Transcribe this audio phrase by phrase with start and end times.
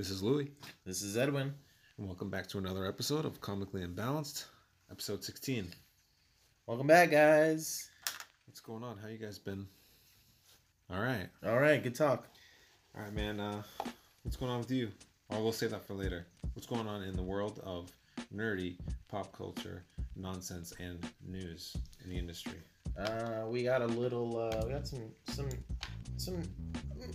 [0.00, 0.50] This is Louie,
[0.86, 1.52] This is Edwin.
[1.98, 4.46] and welcome back to another episode of Comically Imbalanced,
[4.90, 5.68] episode 16.
[6.64, 7.90] Welcome back, guys.
[8.46, 8.96] What's going on?
[8.96, 9.66] How you guys been?
[10.88, 11.28] All right.
[11.46, 12.28] All right, good talk.
[12.96, 13.40] All right, man.
[13.40, 13.62] Uh,
[14.22, 14.88] what's going on with you?
[15.28, 16.26] Or we'll save that for later.
[16.54, 17.92] What's going on in the world of
[18.34, 18.78] nerdy
[19.10, 19.84] pop culture,
[20.16, 22.62] nonsense, and news in the industry?
[22.98, 24.38] Uh, we got a little.
[24.38, 25.50] Uh, we got some some
[26.16, 26.42] some.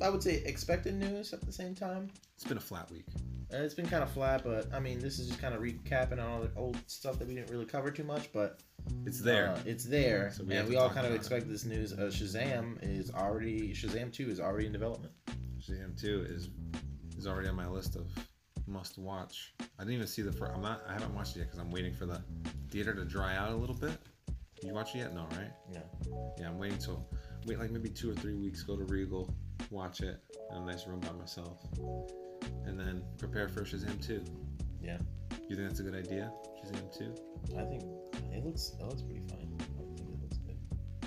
[0.02, 2.10] I would say expected news at the same time.
[2.36, 3.06] It's been a flat week.
[3.54, 6.14] Uh, it's been kind of flat, but I mean, this is just kind of recapping
[6.14, 8.60] on all the old stuff that we didn't really cover too much, but
[9.06, 9.50] It's there.
[9.50, 11.18] Uh, it's there, So we and we all kind of about it.
[11.18, 11.94] expect this news.
[11.94, 15.14] Uh, Shazam is already Shazam Two is already in development.
[15.60, 16.50] Shazam 2 is
[17.18, 18.12] is already on my list of
[18.68, 19.54] must watch.
[19.62, 20.52] I didn't even see the first.
[20.54, 20.82] I'm not.
[20.90, 22.22] I haven't watched it yet because I'm waiting for the
[22.72, 23.94] theater to dry out a little bit.
[24.64, 25.14] You watch it yet?
[25.14, 25.52] No, right?
[25.72, 25.82] No.
[26.40, 27.08] Yeah, I'm waiting till
[27.46, 28.64] wait like maybe two or three weeks.
[28.64, 29.32] Go to Regal,
[29.70, 30.20] watch it
[30.52, 31.60] in a nice room by myself,
[32.66, 34.24] and then prepare for Shazam 2.
[34.82, 34.98] Yeah.
[35.50, 36.32] You think that's a good idea?
[36.64, 37.58] Shazam 2.
[37.58, 37.84] I think
[38.34, 39.50] it looks it looks pretty fine.
[39.60, 40.58] I think it looks good.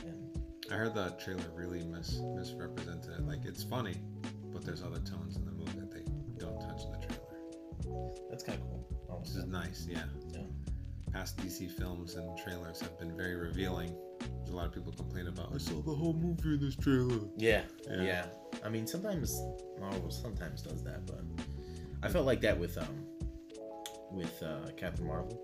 [0.05, 3.27] And I heard the trailer really mis misrepresented it.
[3.27, 3.97] Like it's funny,
[4.53, 6.05] but there's other tones in the movie that they
[6.39, 8.11] don't touch in the trailer.
[8.31, 8.85] that's kind of cool.
[9.11, 9.87] I'll is nice.
[9.89, 10.05] Yeah.
[10.33, 10.43] Yeah.
[11.13, 13.95] Past DC films and trailers have been very revealing.
[14.49, 15.53] There's a lot of people complain about.
[15.55, 17.21] I saw the whole movie in this trailer.
[17.37, 18.03] Yeah, Yeah.
[18.03, 18.27] yeah.
[18.65, 19.39] I mean, sometimes
[19.79, 21.21] Marvel sometimes does that, but
[22.03, 23.05] I felt like that with um
[24.11, 25.39] with uh, Captain Marvel.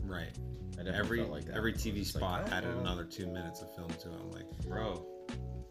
[0.00, 0.36] Right.
[0.72, 1.54] I definitely Every felt like that.
[1.56, 2.80] every TV just like, spot oh, added well.
[2.80, 4.18] another two minutes of film to it.
[4.20, 5.06] I'm like, bro,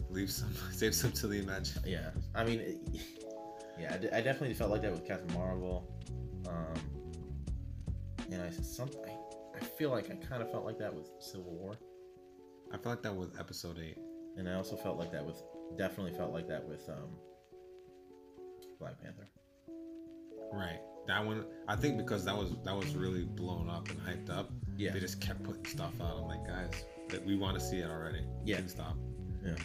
[0.10, 1.82] leave some, save some to the imagine.
[1.86, 2.78] Yeah, I mean, it,
[3.78, 5.92] yeah, I, definitely felt like that with Captain Marvel.
[6.48, 6.80] Um,
[8.32, 11.52] and I some I, I feel like I kind of felt like that with Civil
[11.52, 11.74] War,
[12.74, 13.98] I feel like that with episode eight.
[14.38, 15.42] and I also felt like that with
[15.78, 17.10] definitely felt like that with um
[18.80, 19.28] Black Panther.
[20.54, 20.80] Right.
[21.08, 24.50] That one, I think because that was that was really blown up and hyped up.
[24.78, 26.18] Yeah, They just kept putting stuff out.
[26.18, 28.24] I'm like, guys, that we want to see it already.
[28.46, 28.58] Yeah.
[28.58, 28.96] Can stop.
[29.46, 29.56] Yeah.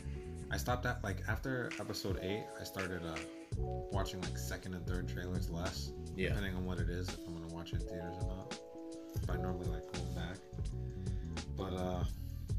[0.51, 2.45] I stopped at like after episode eight.
[2.61, 3.17] I started uh
[3.93, 7.09] watching like second and third trailers less, yeah, depending on what it is.
[7.09, 8.59] If I'm gonna watch it in theaters or not.
[9.23, 10.37] If I normally like pull back.
[11.57, 12.05] But uh,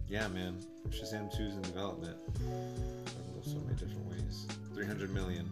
[0.09, 0.57] yeah, man,
[0.89, 2.17] Shazam 2's in development.
[2.35, 4.47] It can go so many different ways.
[4.73, 5.49] 300 million.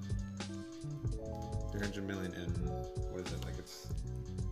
[1.72, 2.50] 300 million in
[3.12, 3.58] what is it like?
[3.60, 3.88] It's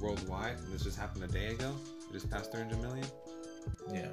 [0.02, 1.74] worldwide, and this just happened a day ago.
[2.09, 3.06] It just passed 300 million.
[3.94, 4.09] yeah.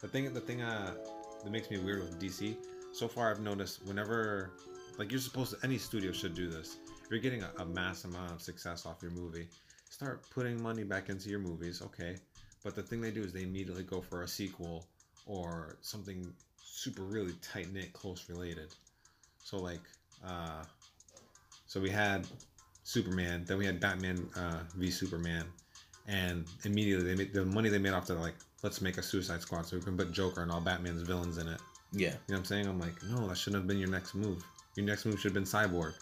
[0.00, 0.94] The thing, the thing uh,
[1.44, 2.56] that makes me weird with DC,
[2.92, 4.52] so far I've noticed whenever,
[4.96, 6.76] like you're supposed to, any studio should do this.
[7.04, 9.48] If you're getting a, a mass amount of success off your movie,
[9.90, 12.16] start putting money back into your movies, okay?
[12.64, 14.86] But the thing they do is they immediately go for a sequel
[15.26, 16.32] or something
[16.62, 18.74] super really tight knit, close related.
[19.42, 19.80] So like,
[20.26, 20.64] uh,
[21.66, 22.26] so we had
[22.82, 25.44] Superman, then we had Batman uh, v Superman,
[26.06, 29.40] and immediately they made the money they made off the like let's make a Suicide
[29.42, 31.60] Squad so we can put Joker and all Batman's villains in it.
[31.92, 32.66] Yeah, You know what I'm saying?
[32.66, 34.44] I'm like, no, that shouldn't have been your next move.
[34.76, 35.94] Your next move should have been Cyborg.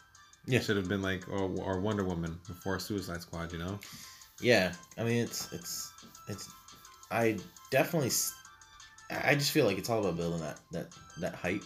[0.46, 0.58] Yeah.
[0.58, 3.52] It should have been like or, or Wonder Woman before Suicide Squad.
[3.52, 3.78] You know?
[4.40, 4.72] Yeah.
[4.98, 5.92] I mean, it's it's
[6.28, 6.50] it's.
[7.10, 7.38] I
[7.70, 8.10] definitely.
[9.10, 10.86] I just feel like it's all about building that that
[11.20, 11.62] that hype.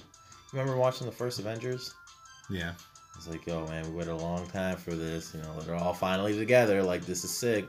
[0.52, 1.94] Remember watching the first Avengers?
[2.50, 2.72] Yeah.
[3.16, 5.34] It's like, oh man, we waited a long time for this.
[5.34, 6.82] You know, they're all finally together.
[6.82, 7.66] Like this is sick.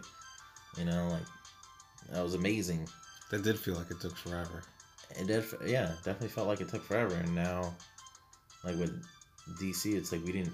[0.77, 2.87] You know, like that was amazing.
[3.29, 4.63] That did feel like it took forever.
[5.19, 7.15] It did, yeah, definitely felt like it took forever.
[7.15, 7.73] And now,
[8.63, 9.03] like with
[9.59, 10.53] DC, it's like we didn't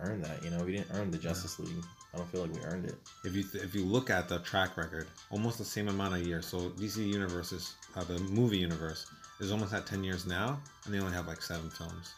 [0.00, 0.42] earn that.
[0.44, 1.84] You know, we didn't earn the Justice League.
[2.14, 2.94] I don't feel like we earned it.
[3.24, 6.46] If you if you look at the track record, almost the same amount of years.
[6.46, 9.06] So DC Universe is uh, the movie universe
[9.40, 12.12] is almost at ten years now, and they only have like seven films.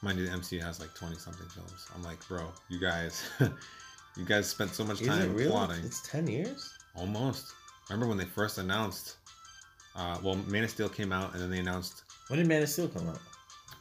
[0.00, 1.86] Mind you, the MCU has like twenty something films.
[1.94, 3.28] I'm like, bro, you guys,
[4.16, 5.50] you guys spent so much Is it time really?
[5.50, 5.84] plotting.
[5.84, 6.72] It's ten years.
[6.94, 7.52] Almost.
[7.90, 9.16] Remember when they first announced?
[9.94, 12.68] Uh, well, Man of Steel came out, and then they announced When did Man of
[12.68, 13.20] Steel come out?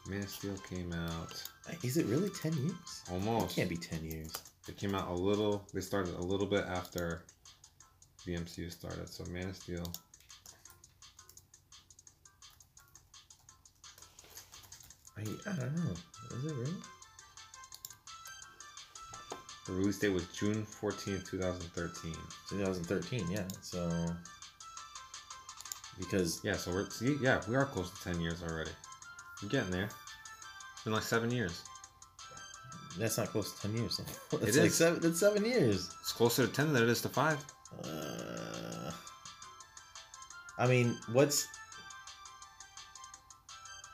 [0.07, 1.43] Man of Steel came out
[1.83, 3.03] Is it really ten years?
[3.11, 3.53] Almost.
[3.53, 4.31] It can't be ten years.
[4.67, 5.64] It came out a little.
[5.73, 7.23] They started a little bit after
[8.26, 9.08] the MCU started.
[9.09, 9.91] So Man of Steel.
[15.17, 15.91] I, I don't know.
[15.91, 16.73] Is it really?
[19.67, 22.14] The release date was June fourteenth, 2013.
[22.50, 23.32] 2013.
[23.32, 23.44] Yeah.
[23.62, 24.08] So
[25.97, 28.72] because Yeah, so we're see, yeah, we are close to ten years already.
[29.41, 29.90] We're getting there.
[30.73, 31.62] It's been like seven years.
[32.97, 33.99] That's not close to ten years.
[33.99, 34.75] it's It like is.
[34.75, 34.99] seven.
[35.03, 35.89] It's seven years.
[36.01, 37.43] It's closer to ten than it is to five.
[37.83, 38.91] Uh,
[40.57, 41.47] I mean, what's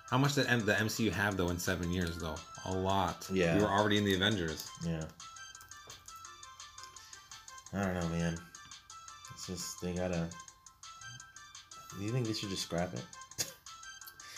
[0.10, 2.36] How much did M- the MCU have though in seven years though?
[2.66, 3.28] A lot.
[3.34, 3.58] Yeah.
[3.58, 4.68] We were already in the Avengers.
[4.86, 5.04] Yeah.
[7.74, 8.38] I don't know, man.
[9.34, 10.28] It's just they gotta.
[11.98, 13.04] Do you think they should just scrap it?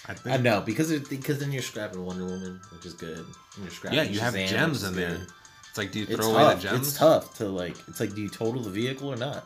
[0.08, 0.36] I think.
[0.36, 3.18] I know because it, because then you're scrapping Wonder Woman, which is good.
[3.20, 3.26] And
[3.62, 5.12] you're scrapping Yeah, you have gems in there.
[5.18, 5.28] good.
[5.70, 6.62] It's like, do you It's throw away tough.
[6.62, 6.88] the gems?
[6.90, 7.76] It's tough to like.
[7.88, 9.46] It's like, do you total the vehicle or not?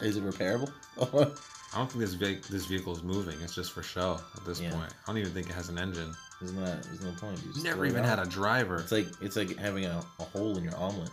[0.00, 0.70] Is it repairable?
[1.74, 3.38] I don't think this ve- this vehicle is moving.
[3.42, 4.70] It's just for show at this Yeah.
[4.70, 4.92] point.
[5.04, 6.14] I don't even think it has an engine.
[6.40, 6.82] There's not.
[6.84, 7.38] There's no point.
[7.54, 8.76] You Never even had a driver.
[8.76, 11.10] It's like it's like having a, a hole in your omelet.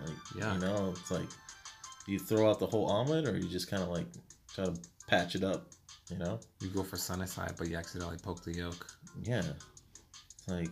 [0.00, 0.54] Like Yeah.
[0.54, 1.28] you know, it's like
[2.06, 4.06] you throw out the whole omelet, or you just kind of like
[4.54, 4.74] try to
[5.08, 5.66] patch it up.
[6.10, 6.40] You know?
[6.60, 8.86] You go for sunny side, but you accidentally poke the yolk.
[9.22, 9.42] Yeah.
[10.38, 10.70] It's like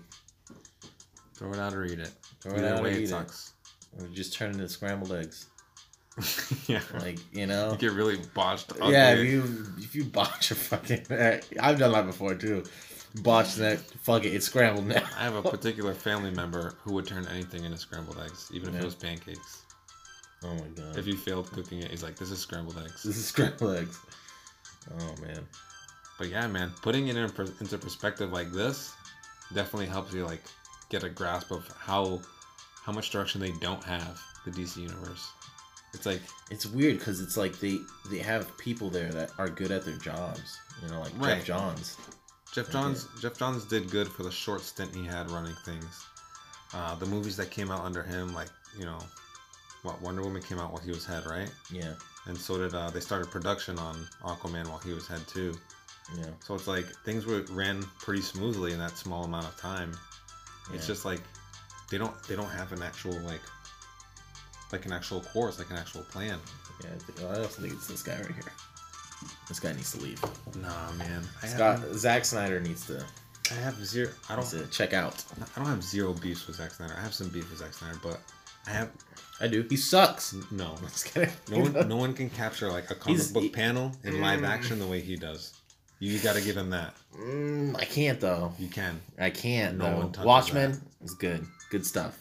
[1.35, 2.11] Throw it out or eat it.
[2.41, 3.53] throw it Either out or eat it it, sucks.
[3.99, 5.47] or just turn it into scrambled eggs.
[6.67, 6.81] yeah.
[6.99, 7.71] Like you know.
[7.73, 8.73] You get really botched.
[8.85, 11.07] Yeah, if you if you botch a fucking,
[11.61, 12.65] I've done that before too.
[13.23, 15.03] Botch that, fuck it, it's scrambled now.
[15.17, 18.83] I have a particular family member who would turn anything into scrambled eggs, even if
[18.83, 19.63] it was pancakes.
[20.45, 23.17] Oh my god, If you failed cooking it, he's like, "This is scrambled eggs." this
[23.17, 23.99] is scrambled eggs.
[25.01, 25.47] Oh man,
[26.19, 28.95] But yeah, man, putting it in per- into perspective like this
[29.55, 30.43] definitely helps you like
[30.91, 32.21] get a grasp of how
[32.83, 35.31] how much direction they don't have the DC universe.
[35.95, 36.21] It's like
[36.51, 37.79] it's weird because it's like they
[38.11, 40.59] they have people there that are good at their jobs.
[40.83, 41.37] You know, like Right.
[41.37, 41.97] Geoff Johns.
[42.53, 42.71] Jeff.
[42.71, 43.07] Johns.
[43.21, 46.07] Geoff Johns did good for the short stint he had running things.
[46.73, 48.49] Uh, the movies that came out under him, like
[48.79, 48.99] you know,
[49.83, 51.51] what Wonder Woman came out while he was head, right?
[51.71, 51.95] Yeah,
[52.27, 55.55] And so did uh, they started production on Aquaman while he was head too.
[56.17, 59.93] yeah, So it's like things were ran pretty smoothly in that small amount of time.
[60.75, 61.21] It's just like
[61.91, 63.41] they don't they don't have an actual like
[64.73, 66.39] like an actual course, like an actual plan.
[66.85, 67.27] yeah.
[67.27, 68.53] I, also think it's this guy right here.
[69.49, 70.23] This guy needs to leave.
[70.61, 71.23] Nah, man.
[71.43, 73.03] I Scott have, Zack Snyder needs to
[73.51, 74.11] I have zero.
[74.29, 74.47] I don't.
[74.51, 75.25] to check out.
[75.41, 76.95] I don't have zero beefs with Zack Snyder.
[76.99, 78.21] I have some beef with Zack Snyder, but
[78.67, 78.91] I have
[79.41, 79.65] I do.
[79.69, 80.35] He sucks.
[80.51, 80.75] no.
[80.77, 81.31] I'm just kidding.
[81.51, 84.41] No one, no one can capture like a comic He's- book he- panel in live
[84.41, 84.49] Mm.
[84.49, 85.55] action the way he does.
[86.01, 86.95] You got to give him that.
[87.19, 88.53] Mm, I can't though.
[88.59, 89.01] You can.
[89.19, 89.79] I can't.
[89.79, 89.97] No though.
[89.99, 91.45] one touches Watchmen is good.
[91.71, 92.19] Good stuff.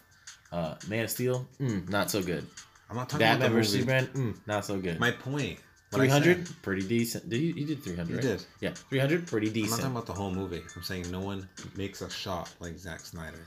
[0.51, 2.45] Uh, Man of Steel, mm, not so good.
[2.89, 3.99] I'm not talking Batman about the vs movie.
[3.99, 4.99] Superman, mm, not so good.
[4.99, 5.59] My point.
[5.91, 6.55] what I Three hundred, said.
[6.63, 7.29] pretty decent.
[7.29, 8.15] Did you, you did three You hundred?
[8.15, 8.21] right?
[8.23, 8.45] did.
[8.61, 9.83] Yeah, three hundred, pretty decent.
[9.83, 10.05] I'm not decent.
[10.05, 10.63] talking about the whole movie.
[10.75, 13.45] I'm saying no one makes a shot like Zack Snyder.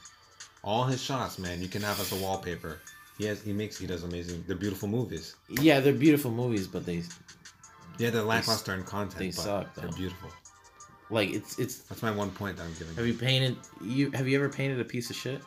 [0.62, 2.78] All his shots, man, you can have as a wallpaper.
[3.18, 4.44] He has, he makes, he does amazing.
[4.46, 5.36] They're beautiful movies.
[5.48, 7.02] yeah, they're beautiful movies, but they
[7.98, 10.30] Yeah, they're lackluster in content, they but suck, they're beautiful.
[11.10, 11.78] like it's it's.
[11.80, 12.94] That's my one point that I'm giving.
[12.96, 14.10] Have you painted you?
[14.12, 15.42] Have you ever painted a piece of shit?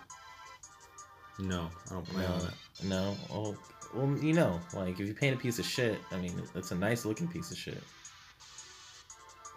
[1.39, 2.35] No, I don't plan No.
[2.35, 2.53] on it.
[2.83, 3.17] No.
[3.29, 3.55] Well,
[3.95, 6.75] well, you know, like if you paint a piece of shit, I mean, it's a
[6.75, 7.81] nice looking piece of shit.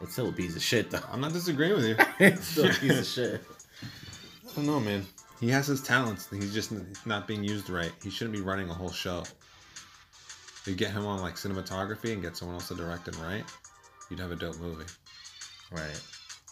[0.03, 1.01] It's still a piece of shit, though.
[1.11, 1.97] I'm not disagreeing with you.
[2.21, 3.43] it's still a piece of shit.
[3.83, 5.07] I don't know, man.
[5.41, 6.29] He has his talents.
[6.31, 6.73] He's just
[7.05, 7.93] not being used right.
[8.03, 9.25] He shouldn't be running a whole show.
[10.65, 13.45] You get him on like cinematography and get someone else to direct it right,
[14.11, 14.91] you'd have a dope movie.
[15.71, 16.03] Right.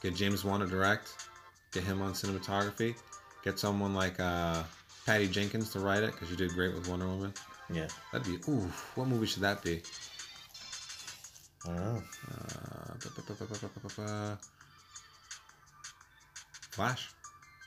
[0.03, 1.29] Get James Wan to direct.
[1.73, 2.95] Get him on cinematography.
[3.43, 4.63] Get someone like uh,
[5.07, 7.33] Patty Jenkins to write it because you did great with Wonder Woman.
[7.73, 7.89] Yeah.
[8.13, 8.71] That'd be ooh.
[8.95, 9.83] What movie should that be?
[11.65, 12.03] I don't know.
[13.99, 14.37] Uh.
[16.71, 17.09] Flash.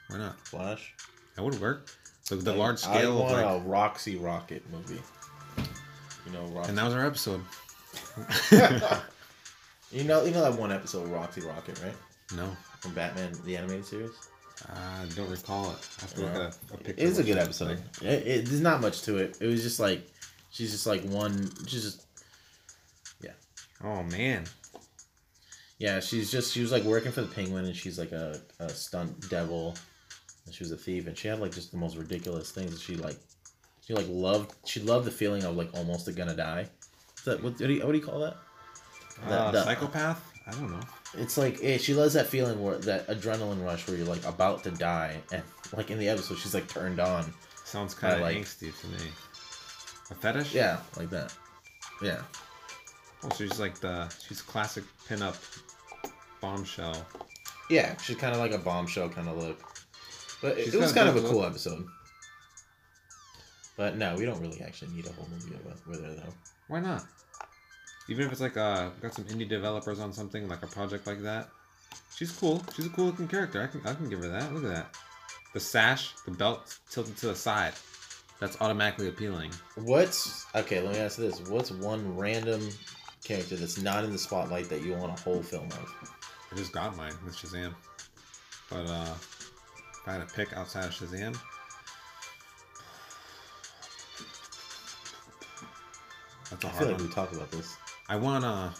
[0.09, 0.39] Why not?
[0.48, 0.94] Flash.
[1.36, 1.89] That would work.
[2.29, 5.01] The, the I- large I scale of want like, a Roxy Rocket movie.
[6.25, 6.70] You know, Roxy.
[6.70, 7.41] and that was our episode.
[9.91, 11.93] you know, you know that one episode of Roxy Rocket, right?
[12.36, 12.50] no,
[12.81, 14.12] From Batman the animated series.
[14.70, 15.88] I don't recall it.
[16.00, 17.03] I have to look at a, a picture.
[17.03, 17.79] It was a good episode.
[18.01, 19.38] It, it, there's not much to it.
[19.39, 20.05] It was just like
[20.50, 21.50] she's just like one.
[21.67, 22.05] She's just
[23.22, 23.31] yeah.
[23.84, 24.46] Oh man,
[25.77, 26.00] yeah.
[26.00, 29.29] She's just she was like working for the Penguin, and she's like a, a stunt
[29.29, 29.75] devil.
[30.48, 32.82] And she was a thief, and she had like just the most ridiculous things.
[32.82, 33.18] She like
[33.86, 36.68] she like loved she loved the feeling of like almost gonna die.
[37.18, 38.38] Is that what, what do you what do you call that?
[39.25, 40.24] Uh, psychopath.
[40.48, 40.80] I don't know.
[41.16, 44.63] It's like eh, she loves that feeling where that adrenaline rush where you're like about
[44.63, 45.44] to die, and
[45.75, 47.34] like in the episode she's like turned on.
[47.66, 49.12] Sounds kind of like- angsty to me.
[50.10, 50.54] A fetish?
[50.54, 51.34] Yeah, like that.
[52.01, 52.22] Yeah.
[53.24, 55.36] Oh, she's like the she's classic pinup
[56.39, 57.06] bombshell.
[57.70, 59.60] Yeah, she's kind of like a bombshell kind of look.
[60.41, 61.88] But it, She's it was kind of a cool episode.
[63.75, 65.56] But no, we don't really actually need a whole movie
[65.88, 66.34] with her though.
[66.67, 67.06] Why not?
[68.10, 71.22] Even if it's like uh got some indie developers on something like a project like
[71.22, 71.50] that,
[72.15, 72.63] she's cool.
[72.75, 73.62] She's a cool looking character.
[73.62, 74.53] I can I can give her that.
[74.53, 74.96] Look at that.
[75.53, 77.74] The sash, the belt tilted to the side.
[78.39, 79.51] That's automatically appealing.
[79.75, 80.82] What's okay?
[80.82, 82.70] Let me ask this: What's one random
[83.24, 85.94] character that's not in the spotlight that you want a whole film of?
[86.51, 87.74] I just got mine with Shazam.
[88.70, 89.13] But uh,
[90.07, 91.37] if I had to pick outside of Shazam,
[96.49, 97.07] that's a I hard feel like one.
[97.07, 97.75] we talked about this.
[98.07, 98.73] I want to.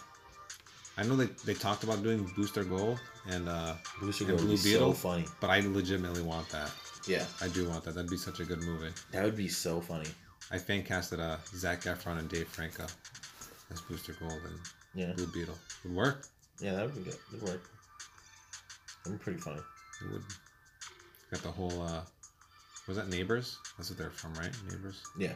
[0.96, 4.46] I know they, they talked about doing Booster Gold and uh, Booster And Gold would
[4.48, 4.94] Blue be Beetle?
[4.94, 5.24] so funny.
[5.40, 6.70] but I legitimately want that.
[7.06, 7.94] Yeah, I do want that.
[7.94, 8.90] That'd be such a good movie.
[9.12, 10.08] that would be so funny.
[10.50, 12.86] I fan casted uh, Zac Efron and Dave Franco
[13.70, 14.58] as Booster Gold and
[14.94, 15.54] Yeah, Blue Beetle.
[15.84, 16.26] Would work.
[16.60, 17.18] yeah, that would be good.
[17.34, 17.62] It'd work.
[19.04, 19.60] That'd be pretty funny.
[20.00, 20.22] It would.
[21.30, 21.82] Got the whole.
[21.82, 22.02] uh
[22.86, 23.58] Was that Neighbors?
[23.76, 24.52] That's what they're from, right?
[24.70, 25.02] Neighbors.
[25.18, 25.32] Yeah.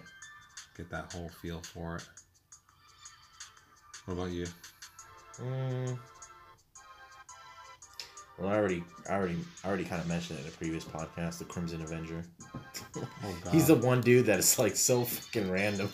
[0.76, 2.08] Get that whole feel for it.
[4.06, 4.46] What about you?
[5.38, 5.98] Mm.
[8.38, 11.38] Well, I already, I already, I already kind of mentioned it in a previous podcast.
[11.38, 12.24] The Crimson Avenger.
[13.24, 13.54] Oh God.
[13.54, 15.88] He's the one dude that is like so fucking random.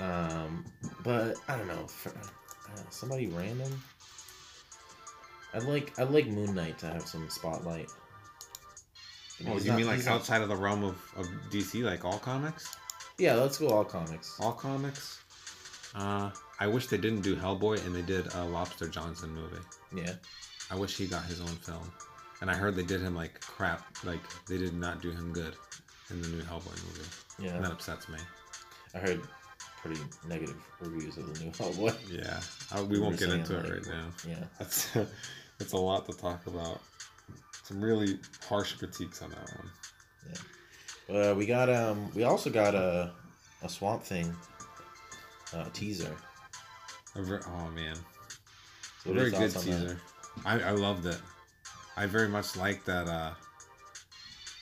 [0.00, 0.64] Um,
[1.04, 1.86] but I don't know.
[1.86, 3.80] For, I somebody random.
[5.52, 7.88] I'd like, I'd like Moon Knight to have some spotlight.
[9.46, 11.82] Oh, He's you not- mean like he's not- outside of the realm of, of DC,
[11.82, 12.76] like all comics?
[13.18, 14.38] Yeah, let's go all comics.
[14.40, 15.18] All comics.
[15.94, 19.56] Uh, I wish they didn't do Hellboy and they did a Lobster Johnson movie.
[19.94, 20.12] Yeah,
[20.70, 21.90] I wish he got his own film.
[22.40, 23.84] And I heard they did him like crap.
[24.04, 25.54] Like they did not do him good
[26.10, 27.08] in the new Hellboy movie.
[27.38, 27.56] Yeah.
[27.56, 28.18] And that upsets me.
[28.94, 29.20] I heard
[29.82, 31.94] pretty negative reviews of the new Hellboy.
[32.10, 32.40] Yeah,
[32.72, 34.06] I, we You won't get into it right now.
[34.26, 34.44] Yeah.
[34.58, 34.88] That's
[35.60, 36.80] it's a lot to talk about.
[37.70, 39.48] Some really harsh critiques on that
[41.06, 41.16] one.
[41.16, 43.12] Uh, we got um, we also got a
[43.62, 44.34] a Swamp Thing
[45.54, 46.16] uh, teaser.
[47.14, 47.94] A ver- oh man,
[49.04, 49.70] So a very good thoughts that?
[49.70, 50.00] teaser.
[50.44, 51.20] I, I loved it.
[51.96, 53.06] I very much like that.
[53.06, 53.34] Uh,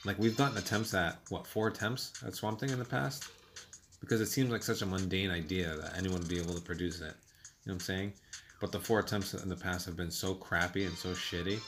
[0.05, 3.31] like we've gotten attempts at what four attempts at Swamp Thing in the past,
[4.01, 7.01] because it seems like such a mundane idea that anyone would be able to produce
[7.01, 7.05] it.
[7.05, 7.15] You know
[7.69, 8.13] what I'm saying?
[8.61, 11.59] But the four attempts in the past have been so crappy and so shitty.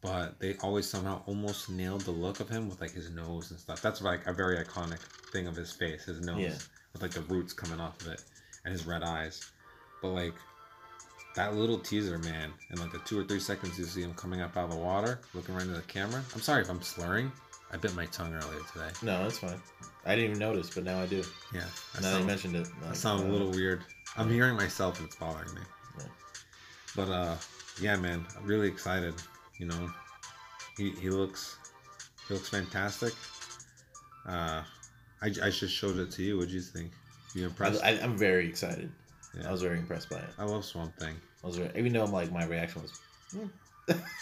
[0.00, 3.58] But they always somehow almost nailed the look of him with like his nose and
[3.58, 3.82] stuff.
[3.82, 5.00] That's like a very iconic
[5.32, 6.54] thing of his face, his nose Yeah.
[6.92, 8.22] with like the roots coming off of it
[8.64, 9.50] and his red eyes.
[10.00, 10.34] But like
[11.34, 14.40] that little teaser, man, and like the two or three seconds you see him coming
[14.40, 16.22] up out of the water, looking right into the camera.
[16.34, 17.32] I'm sorry if I'm slurring.
[17.72, 18.88] I bit my tongue earlier today.
[19.02, 19.60] No, that's fine.
[20.06, 21.22] I didn't even notice, but now I do.
[21.52, 21.64] Yeah,
[21.96, 22.68] I now that you sound, mentioned it.
[22.82, 23.84] I like, sound a uh, little weird.
[24.16, 25.60] I'm hearing myself and it's bothering me.
[25.98, 26.04] Yeah.
[26.96, 27.36] But uh,
[27.80, 29.14] yeah, man, I'm really excited.
[29.58, 29.90] You know,
[30.76, 31.56] he he looks
[32.26, 33.12] he looks fantastic.
[34.26, 34.62] Uh,
[35.22, 36.38] I I just showed it to you.
[36.38, 36.90] What do you think?
[37.34, 37.84] You I, impressed?
[37.84, 38.90] I, I'm very excited.
[39.38, 39.48] Yeah.
[39.48, 40.28] I was very impressed by it.
[40.38, 41.14] I love Swamp Thing.
[41.42, 43.00] I was very, even though I'm like my reaction was,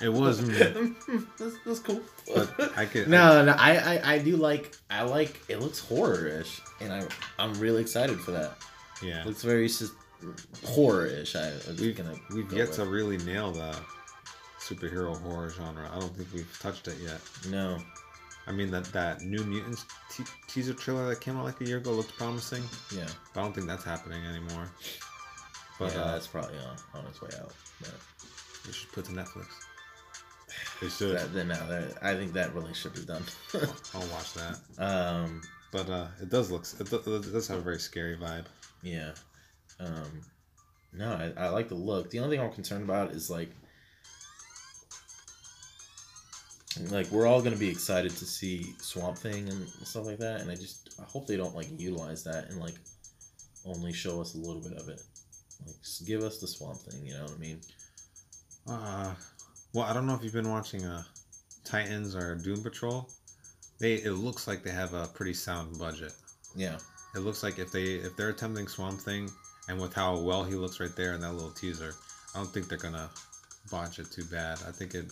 [0.03, 0.95] It was, mm,
[1.39, 2.01] that's, that's cool.
[2.35, 3.09] but I could.
[3.09, 5.41] no, no, I, I, I do like, I like.
[5.49, 7.05] It looks horror-ish, and I,
[7.39, 8.53] I'm really excited for that.
[9.03, 9.21] yeah.
[9.23, 9.69] It looks very
[10.65, 11.37] horror-ish.
[11.37, 12.77] I, We've, gonna we've yet with.
[12.77, 13.77] to really nail the
[14.67, 15.89] superhero horror genre.
[15.93, 17.21] I don't think we've touched it yet.
[17.49, 17.79] No,
[18.47, 21.79] I mean that that New Mutants te- teaser trailer that came out like a year
[21.79, 22.63] ago looked promising,
[22.95, 24.69] yeah, but I don't think that's happening anymore.
[25.79, 27.53] But yeah, uh, that's probably on, on its way out.
[27.81, 27.95] But
[28.67, 29.47] we should put to Netflix.
[30.81, 31.17] They should.
[31.17, 33.23] that, then now, that, I think that relationship is done.
[33.95, 34.59] I'll watch that.
[34.79, 35.41] um,
[35.73, 36.65] But uh, it does look.
[36.79, 38.45] It, it does have a very scary vibe.
[38.83, 39.13] Yeah.
[39.81, 40.23] Um
[40.93, 42.11] no, I, I like the look.
[42.11, 43.51] The only thing I'm concerned about is like
[46.91, 50.51] like we're all gonna be excited to see Swamp Thing and stuff like that, and
[50.51, 52.75] I just I hope they don't like utilize that and like
[53.65, 55.03] only show us a little bit of it.
[55.67, 57.61] Like give us the Swamp Thing, you know what I mean?
[58.69, 59.15] Uh,
[59.73, 61.03] well, I don't know if you've been watching uh,
[61.65, 63.09] Titans or Doom Patrol.
[63.79, 66.13] They it looks like they have a pretty sound budget.
[66.55, 66.79] Yeah.
[67.15, 69.31] It looks like if they if they're attempting Swamp Thing,
[69.69, 71.95] and with how well he looks right there in that little teaser,
[72.35, 73.11] I don't think they're gonna
[73.71, 74.59] botch it too bad.
[74.67, 75.07] I think it.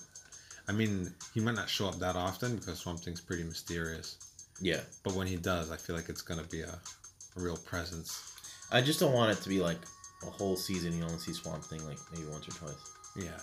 [0.69, 4.17] I mean, he might not show up that often because Swamp Thing's pretty mysterious.
[4.61, 4.81] Yeah.
[5.03, 6.69] But when he does, I feel like it's gonna be a,
[7.37, 8.33] a real presence.
[8.73, 9.79] I just don't want it to be like
[10.23, 12.75] a whole season you only see Swamp Thing like maybe once or twice.
[13.17, 13.39] Yeah,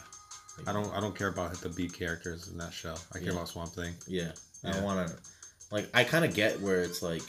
[0.67, 2.95] I don't I don't care about the B characters in that show.
[3.13, 3.33] I care Yeah.
[3.33, 3.93] about Swamp Thing.
[4.07, 4.31] Yeah,
[4.63, 5.15] I don't want to.
[5.69, 7.21] Like, I kind of get where it's like.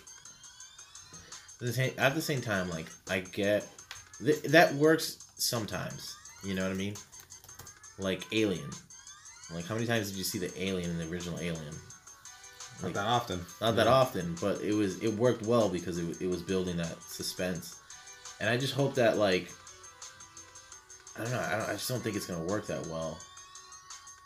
[1.61, 3.65] At the same, at the same time, like I get
[4.25, 6.17] th- that works sometimes.
[6.45, 6.95] You know what I mean?
[7.99, 8.69] Like Alien.
[9.55, 11.75] Like, how many times did you see the Alien in the original Alien?
[12.83, 13.41] Not that often.
[13.61, 13.93] not that Yeah.
[13.93, 17.77] often, but it was it worked well because it, it was building that suspense,
[18.41, 19.53] and I just hope that like
[21.17, 23.19] I don't know I, don't, I just don't think it's gonna work that well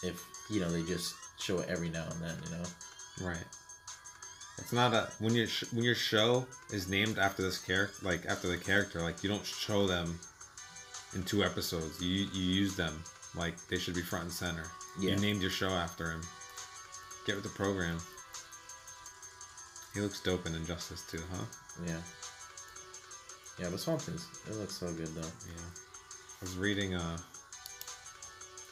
[0.02, 2.64] if you know they just show it every now and then you know
[3.28, 3.44] Right.
[4.58, 8.24] It's not a when your sh- when your show is named after this character, like
[8.26, 10.18] after the character, like you don't show them
[11.14, 12.00] in two episodes.
[12.00, 13.02] You you use them
[13.36, 14.64] like they should be front and center.
[14.98, 15.10] Yeah.
[15.12, 16.22] You named your show after him.
[17.26, 17.98] Get with the program.
[19.94, 21.44] He looks dope in Injustice too, huh?
[21.86, 21.98] Yeah.
[23.58, 25.20] Yeah, but Swamp Thing's it looks so good though.
[25.48, 25.62] Yeah.
[25.62, 27.16] I was reading uh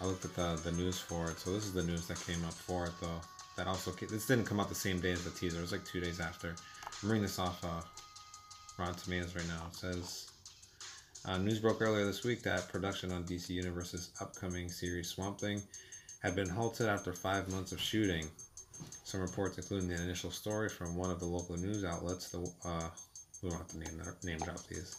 [0.00, 1.38] I looked at the the news for it.
[1.38, 3.20] So this is the news that came up for it though.
[3.56, 5.58] That also ca- this didn't come out the same day as the teaser.
[5.58, 6.54] It was like two days after.
[7.02, 7.80] I'm reading this off uh,
[8.78, 9.66] Rotten Tomatoes right now.
[9.68, 10.26] It says
[11.26, 15.62] uh, news broke earlier this week that production on DC Universe's upcoming series Swamp Thing
[16.22, 18.26] had been halted after five months of shooting.
[19.04, 22.88] Some reports, including the initial story from one of the local news outlets, the uh,
[23.42, 24.96] we don't have to name name drop these,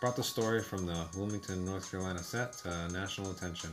[0.00, 3.70] brought the story from the Wilmington, North Carolina set to national attention.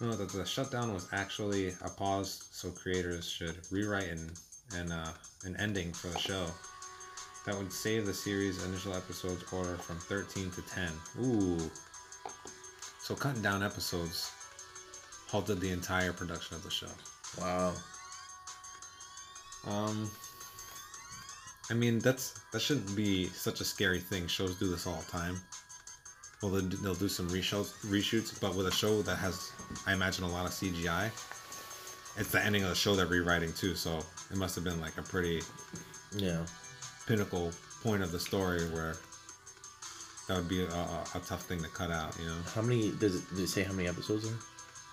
[0.00, 4.30] Note that the shutdown was actually a pause, so creators should rewrite an
[4.76, 5.12] an, uh,
[5.44, 6.46] an ending for the show
[7.46, 10.92] that would save the series' initial episodes order from 13 to 10.
[11.22, 11.70] Ooh.
[12.98, 14.32] So cutting down episodes
[15.28, 16.88] halted the entire production of the show.
[17.38, 17.74] Wow.
[19.66, 20.10] Um,
[21.70, 24.26] I mean that's that shouldn't be such a scary thing.
[24.26, 25.40] Shows do this all the time.
[26.42, 29.50] Well, they'll do, they'll do some reshoots, reshoots, but with a show that has,
[29.86, 31.06] I imagine, a lot of CGI.
[32.18, 34.96] It's the ending of the show they're rewriting too, so it must have been like
[34.98, 35.40] a pretty
[36.16, 36.44] Yeah.
[37.06, 38.96] Pinnacle point of the story where
[40.28, 42.16] that would be a, a, a tough thing to cut out.
[42.18, 44.36] You know, How many does it, does it say how many episodes are?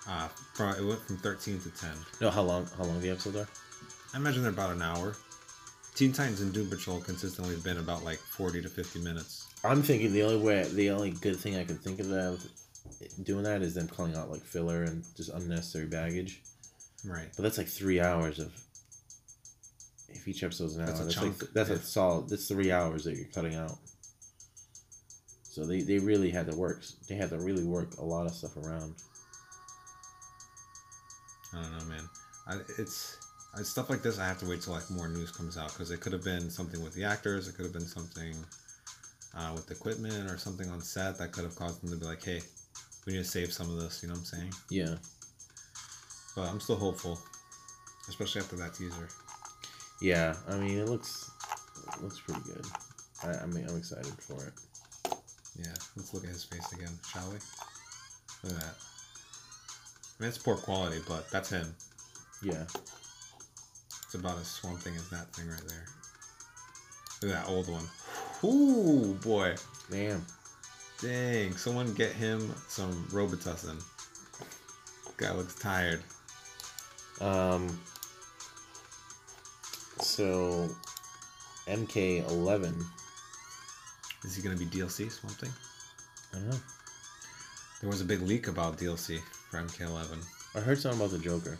[0.08, 1.90] uh, from it went from 13 to 10.
[2.20, 3.48] No, how long how long the episodes are?
[4.12, 5.16] I imagine they're about an hour.
[5.94, 9.46] Teen Titans and Doom Patrol consistently have been about like 40 to 50 minutes.
[9.64, 12.40] I'm thinking the only way the only good thing I can think of that
[13.22, 16.42] doing that is them calling out like filler and just unnecessary baggage.
[17.04, 17.28] Right.
[17.36, 18.52] But that's like three hours of
[20.14, 20.86] if each episode's an hour.
[20.88, 21.76] That's a That's, chunk, like that's yeah.
[21.76, 23.76] a solid that's three hours that you're cutting out.
[25.42, 28.34] So they, they really had to work they had to really work a lot of
[28.34, 28.94] stuff around.
[31.54, 32.08] I don't know, man.
[32.46, 33.18] I, it's
[33.62, 34.18] stuff like this.
[34.18, 36.48] I have to wait till like more news comes out because it could have been
[36.50, 37.48] something with the actors.
[37.48, 38.34] It could have been something
[39.36, 42.06] uh, with the equipment or something on set that could have caused them to be
[42.06, 42.40] like, "Hey,
[43.06, 44.52] we need to save some of this." You know what I'm saying?
[44.70, 44.94] Yeah.
[46.34, 47.18] But I'm still hopeful,
[48.08, 49.08] especially after that teaser.
[50.00, 51.30] Yeah, I mean it looks
[51.94, 52.66] it looks pretty good.
[53.22, 54.52] I, I mean I'm excited for it.
[55.58, 57.36] Yeah, let's look at his face again, shall we?
[58.42, 58.74] Look at that.
[60.18, 61.74] I mean, it's poor quality, but that's him.
[62.42, 62.64] Yeah.
[64.04, 65.84] It's about as swamp thing as that thing right there.
[67.22, 67.84] Look at that old one.
[68.44, 69.54] Ooh, boy.
[69.90, 70.24] Damn.
[71.00, 73.82] Dang, someone get him some Robitussin.
[75.16, 76.02] Guy looks tired.
[77.20, 77.78] Um
[80.12, 80.68] so
[81.66, 82.84] MK11
[84.24, 85.52] Is he gonna be DLC Swamp Thing?
[86.32, 86.60] I don't know.
[87.80, 89.20] There was a big leak about DLC
[89.50, 90.22] for MK11.
[90.54, 91.58] I heard something about the Joker.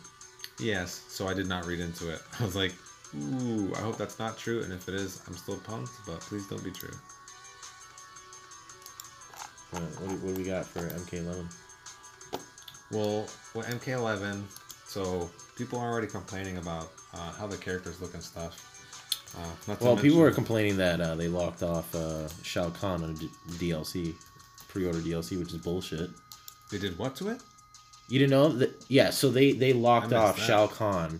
[0.59, 2.21] Yes, so I did not read into it.
[2.39, 2.73] I was like,
[3.15, 6.47] ooh, I hope that's not true, and if it is, I'm still pumped, but please
[6.47, 6.93] don't be true.
[9.71, 11.51] What, do, what do we got for MK11?
[12.91, 14.43] Well, with MK11,
[14.93, 15.27] so
[15.57, 18.69] people are already complaining about uh, how the characters look and stuff.
[19.35, 23.15] Uh, not Well, people were complaining that uh, they locked off uh, Shao Kahn on
[23.15, 24.13] D- DLC,
[24.67, 26.11] pre-order DLC, which is bullshit.
[26.71, 27.41] They did what to it?
[28.07, 28.71] You didn't know that?
[28.87, 30.45] Yeah, so they they locked off that.
[30.45, 31.19] Shao Kahn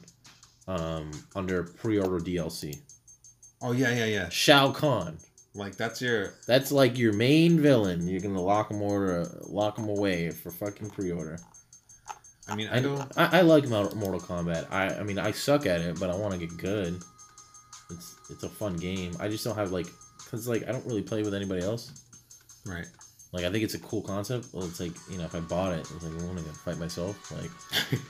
[0.68, 2.80] um, under pre-order DLC.
[3.60, 4.30] Oh yeah, yeah, yeah.
[4.30, 5.18] Shao Kahn.
[5.56, 8.08] Like that's your That's like your main villain.
[8.08, 11.40] You're gonna lock him order, lock him away for fucking pre-order.
[12.48, 13.18] I mean, I I don't.
[13.18, 14.68] I, I like Mortal Kombat.
[14.72, 17.02] I I mean I suck at it, but I want to get good.
[17.90, 19.16] It's it's a fun game.
[19.20, 19.88] I just don't have like,
[20.30, 21.92] cause like I don't really play with anybody else.
[22.66, 22.86] Right.
[23.32, 24.48] Like I think it's a cool concept.
[24.54, 26.78] Well, it's like you know if I bought it, it's like I want to fight
[26.78, 27.32] myself.
[27.32, 27.52] Like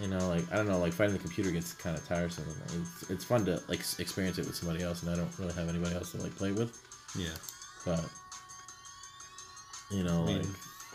[0.00, 2.44] you know, like I don't know, like fighting the computer gets kind of tiresome.
[2.66, 5.68] It's, it's fun to like experience it with somebody else, and I don't really have
[5.68, 6.76] anybody else to like play with.
[7.16, 7.28] Yeah.
[7.84, 8.04] But
[9.90, 10.46] you know, I mean, like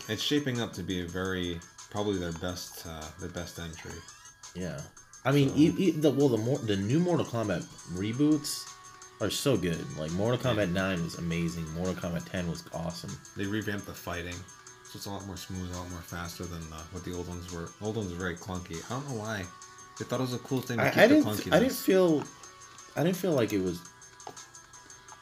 [0.10, 3.91] it's shaping up to be a very probably their best uh, their best entry.
[4.56, 4.80] yeah.
[5.26, 8.63] I mean, So- e- e- the well the more the new Mortal Kombat reboots
[9.19, 9.84] are so good.
[9.97, 11.67] Like Mortal Kombat Nine was amazing.
[11.73, 13.12] Mortal Kombat Ten was awesome.
[13.36, 16.62] They revamped the fighting, so it's a lot more smooth, a lot more faster than
[16.71, 17.69] uh, what the old ones were.
[17.82, 18.78] Old ones were very clunky.
[18.86, 19.43] I don't know why.
[20.00, 21.26] They thought it was a cool thing to I, keep I the didn't.
[21.30, 21.54] clunkiness.
[21.54, 22.23] I didn't feel.
[22.95, 23.80] I didn't feel like it was.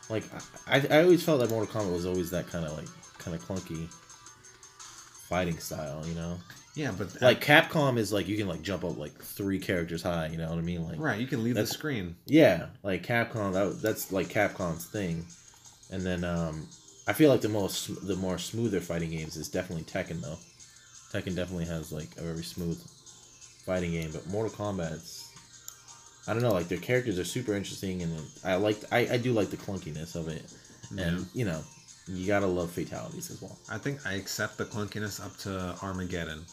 [0.09, 0.23] Like
[0.67, 3.43] I, I always felt that Mortal Kombat was always that kind of like kind of
[3.47, 3.89] clunky
[5.35, 6.37] fighting style, you know.
[6.75, 10.27] yeah, but Like Capcom is like you can like jump up like three characters high,
[10.27, 10.87] you know what I mean?
[10.87, 12.15] Like right, you can leave the screen.
[12.25, 15.25] yeah, like Capcom that that's like Capcom's thing.
[15.91, 16.67] And then um
[17.07, 20.37] I feel like the most the more smoother fighting games is definitely Tekken though.
[21.13, 22.81] Tekken definitely has like a very smooth
[23.65, 25.23] fighting game, but Mortal Kombat's
[26.27, 28.11] I don't know, like their characters are super interesting, and
[28.43, 30.43] I like I, I do like the clunkiness of it,
[30.97, 31.25] and Yeah.
[31.33, 31.61] you know
[32.07, 33.57] you gotta love fatalities as well.
[33.69, 36.45] I think I accept the clunkiness up to Armageddon.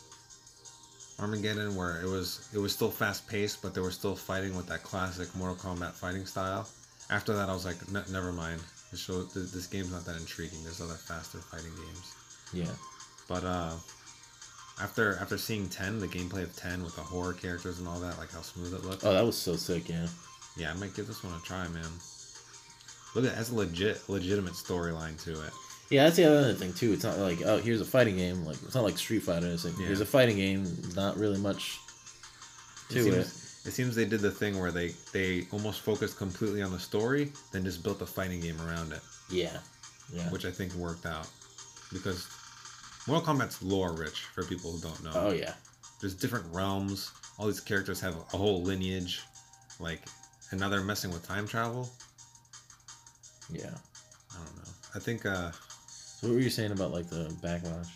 [1.19, 4.67] Armageddon, where it was it was still fast paced, but they were still fighting with
[4.67, 6.69] that classic Mortal Kombat fighting style.
[7.11, 7.77] After that, I was like,
[8.11, 8.61] never mind.
[8.91, 10.63] This show, th- this game's not that intriguing.
[10.65, 12.15] There's other faster fighting games.
[12.53, 12.73] Yeah,
[13.29, 13.73] But uh,
[14.81, 18.19] after after seeing ten, the gameplay of ten with the horror characters and all that,
[18.19, 19.05] like how smooth it looked.
[19.05, 19.89] oh that was so sick.
[19.89, 20.07] Yeah,
[20.57, 21.85] Yeah, I might give this one a try, man.
[23.15, 25.53] Look at it has a legit legitimate storyline to it.
[25.91, 26.93] yeah, that's the other thing too.
[26.93, 29.47] It's not like oh here's a fighting game, like it's not like Street Fighter.
[29.49, 29.87] It's like Yeah.
[29.87, 31.79] here's a fighting game, not really much
[32.91, 33.25] It to it.
[33.25, 36.79] seems, it seems they did the thing where they they almost focused completely on the
[36.81, 39.59] story, then just built a fighting game around it, Yeah,
[40.13, 40.29] yeah.
[40.31, 41.29] which I think worked out
[41.93, 42.27] because
[43.07, 45.13] Mortal Kombat's lore rich for people who don't know.
[45.15, 45.55] Oh yeah,
[46.01, 47.11] There's different realms.
[47.39, 49.21] All these characters have a whole lineage,
[49.81, 50.03] like,
[50.51, 51.91] and now they're messing with time travel.
[53.53, 53.67] Yeah.
[54.33, 54.71] I don't know.
[54.95, 57.89] I think uh So what were you saying about like the backlash?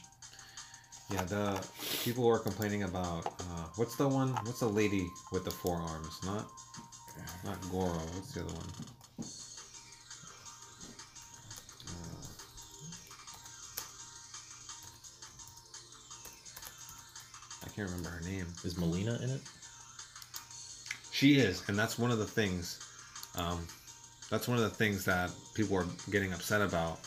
[1.11, 1.65] Yeah, the
[2.03, 4.31] people were complaining about uh, what's the one?
[4.45, 6.19] What's the lady with the forearms?
[6.25, 6.47] Not,
[7.45, 7.93] not Goro.
[7.93, 8.67] What's the other one?
[11.87, 12.27] Uh,
[17.65, 18.47] I can't remember her name.
[18.65, 19.41] Is Mileena in it?
[21.13, 22.81] She is, and that's one of the things.
[23.37, 23.67] Um,
[24.31, 26.99] that's one of the things that people are getting upset about,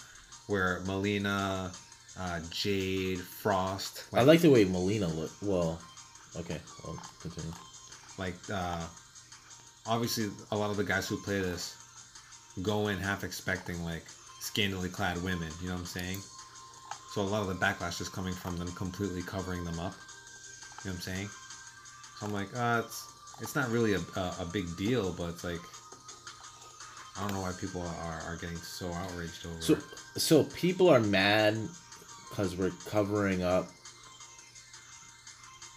[0.48, 1.76] where Mileena,
[2.20, 4.06] uh, Jade, Frost.
[4.14, 5.32] I like the way Mileena look.
[5.42, 5.80] Well,
[6.38, 7.52] okay, well, continue.
[8.18, 8.86] like uh
[9.88, 11.76] obviously a lot of the guys who play this
[12.62, 14.04] go in half expecting like
[14.40, 16.18] scantily clad women you know what i'm saying
[17.12, 19.94] so a lot of the backlash is coming from them completely covering them up
[20.84, 21.30] you know what i'm saying
[22.20, 23.08] so i'm like uh it's
[23.42, 25.62] it's not really a, a, a big deal but it's like
[27.18, 29.84] i don't know why people are, are getting so outraged over So, it.
[30.22, 31.58] so people are mad
[32.30, 33.68] because we're covering up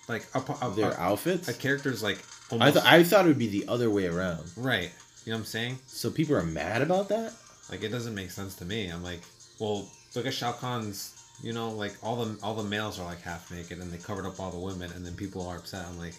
[0.09, 1.49] like a, a, their a, outfits.
[1.49, 2.19] a character's like
[2.51, 4.43] I almost thought I thought it would be the other way around.
[4.57, 4.91] right
[5.25, 7.33] you know what i'm saying So people are mad about that.
[7.71, 8.89] Like it doesn't make sense to me.
[8.89, 9.21] I'm like,
[9.59, 11.15] well, look at Shao Kahn's.
[11.43, 14.27] You know, like all the all the males are like half naked, and they covered
[14.27, 15.87] up all the women, and then people are upset.
[15.89, 16.13] I'm like,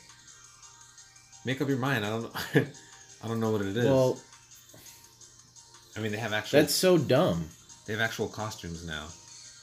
[1.45, 2.05] make up your mind.
[2.05, 2.31] I don't.
[3.23, 3.85] I don't know what it is.
[3.85, 4.17] Well,
[5.95, 6.59] I mean, they have actual.
[6.59, 7.49] that's so dumb.
[7.85, 9.07] They have actual costumes now.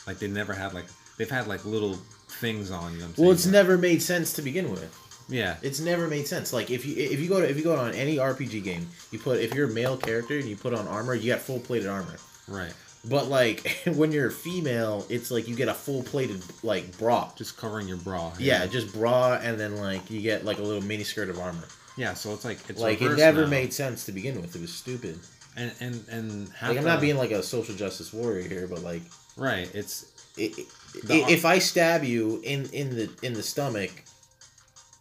[0.07, 0.87] Like they never had like
[1.19, 2.93] they've had like little things on.
[2.93, 3.27] You know what I'm saying?
[3.27, 4.97] Well, it's never made sense to begin with.
[5.31, 5.57] Yeah.
[5.63, 6.53] It's never made sense.
[6.53, 9.19] Like if you if you go to if you go on any RPG game, you
[9.19, 11.89] put if you're a male character and you put on armor, you got full plated
[11.89, 12.17] armor.
[12.49, 12.73] Right.
[13.09, 17.31] But like when you're a female, it's like you get a full plated like bra.
[17.37, 18.33] Just covering your bra.
[18.39, 21.65] Yeah, just bra and then like you get like a little mini skirt of armor.
[21.97, 22.15] Yeah.
[22.15, 23.51] So it's like it's like it never now.
[23.51, 24.55] made sense to begin with.
[24.57, 25.19] It was stupid.
[25.57, 29.03] And and and Like I'm not being like a social justice warrior here, but like
[29.37, 29.71] right.
[29.75, 30.07] It's
[30.39, 30.65] i i
[31.07, 33.91] The ar- if I stab you in in the in the stomach,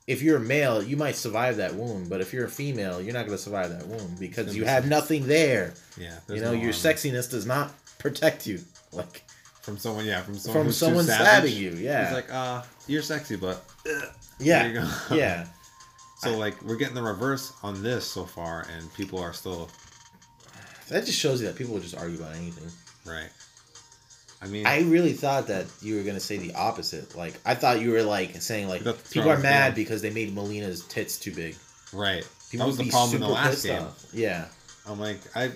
[0.07, 2.09] if you're a male, you might survive that wound.
[2.09, 4.87] But if you're a female, you're not going to survive that wound because you have
[4.87, 5.75] nothing there.
[5.97, 6.19] yeah.
[6.27, 8.59] You know, no your sexiness does not protect you.
[8.91, 9.23] Like
[9.61, 10.05] from someone.
[10.05, 11.71] Yeah, from someone from someone stabbing you.
[11.71, 12.05] Yeah.
[12.05, 13.63] He's like, uh, you're sexy, but
[14.39, 14.63] yeah.
[14.63, 15.15] there you go.
[15.15, 15.45] yeah.
[16.21, 19.69] So like we're getting the reverse on this so far, and people are still
[20.89, 22.69] That just shows you that people will just argue about anything.
[23.05, 23.29] right.
[24.41, 27.13] I mean, I really thought that you were gonna say the opposite.
[27.15, 30.01] Like I thought you were like saying like You thought that's people are mad because
[30.01, 31.55] they made Mileena's tits too big.
[31.93, 32.25] right.
[32.49, 33.83] People that was the problem in the last game.
[33.83, 34.05] off.
[34.13, 34.45] Yeah.
[34.87, 35.51] I'm like, I,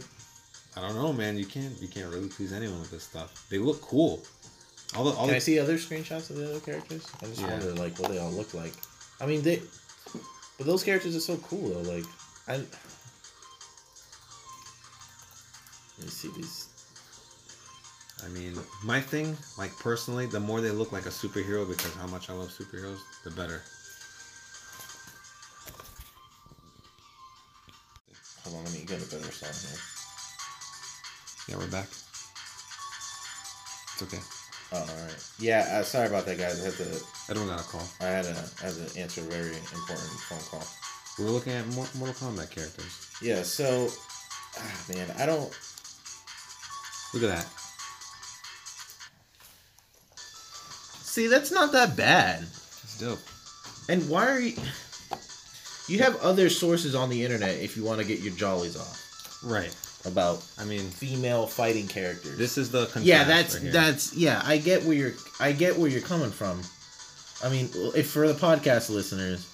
[0.75, 1.37] I don't know, man.
[1.37, 3.47] You can't, you can't really please anyone with this stuff.
[3.49, 4.21] They look cool.
[4.95, 7.07] All the, all Can the, I see other screenshots of the other characters?
[7.21, 7.47] I just Yeah.
[7.49, 8.73] wonder like what they all look like.
[9.21, 9.61] I mean they
[10.57, 12.03] but those characters are so cool though, like
[12.47, 12.61] I
[16.03, 16.67] Let me see these
[18.25, 22.07] I mean, my thing, like personally, the more they look like a superhero, because how
[22.07, 23.61] much I love superheroes, the better.
[28.43, 29.79] hold on, let me get a better song here.
[31.47, 31.87] Yeah, we're back.
[33.93, 34.19] It's okay.
[34.73, 35.23] Oh, alright.
[35.39, 36.61] Yeah, uh, sorry about that guys.
[36.61, 37.87] I had to Everyone got a call.
[38.01, 40.67] I had to had to answer a very important phone call.
[41.17, 43.07] We were looking at Mor- Mortal Kombat characters.
[43.21, 43.87] Yeah, so
[44.57, 45.53] ah, man, I don't
[47.13, 47.47] Look at that.
[50.15, 52.41] see that's not that bad.
[52.41, 53.19] It's dope.
[53.89, 54.55] And why are you
[55.87, 59.41] you have other sources on the internet if you want to get your jollies off
[59.43, 59.75] Right.
[60.05, 62.37] about I mean, female fighting characters.
[62.37, 64.41] this is the yeah, that's right that's yeah.
[64.43, 66.61] I get where you're I get where you're coming from.
[67.43, 69.45] I mean, if for the podcast listeners,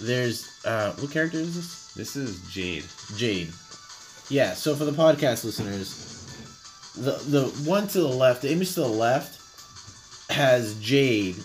[0.00, 1.92] there's uh, what character is this?
[1.94, 2.84] This is Jade.
[3.16, 3.52] Jade.
[4.30, 4.54] Yeah.
[4.54, 6.19] So for the podcast listeners,
[7.00, 9.40] the the one to the left, the image to the left,
[10.30, 11.36] has Jade.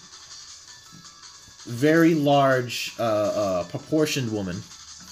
[1.68, 4.62] Very large, uh, uh, proportioned woman,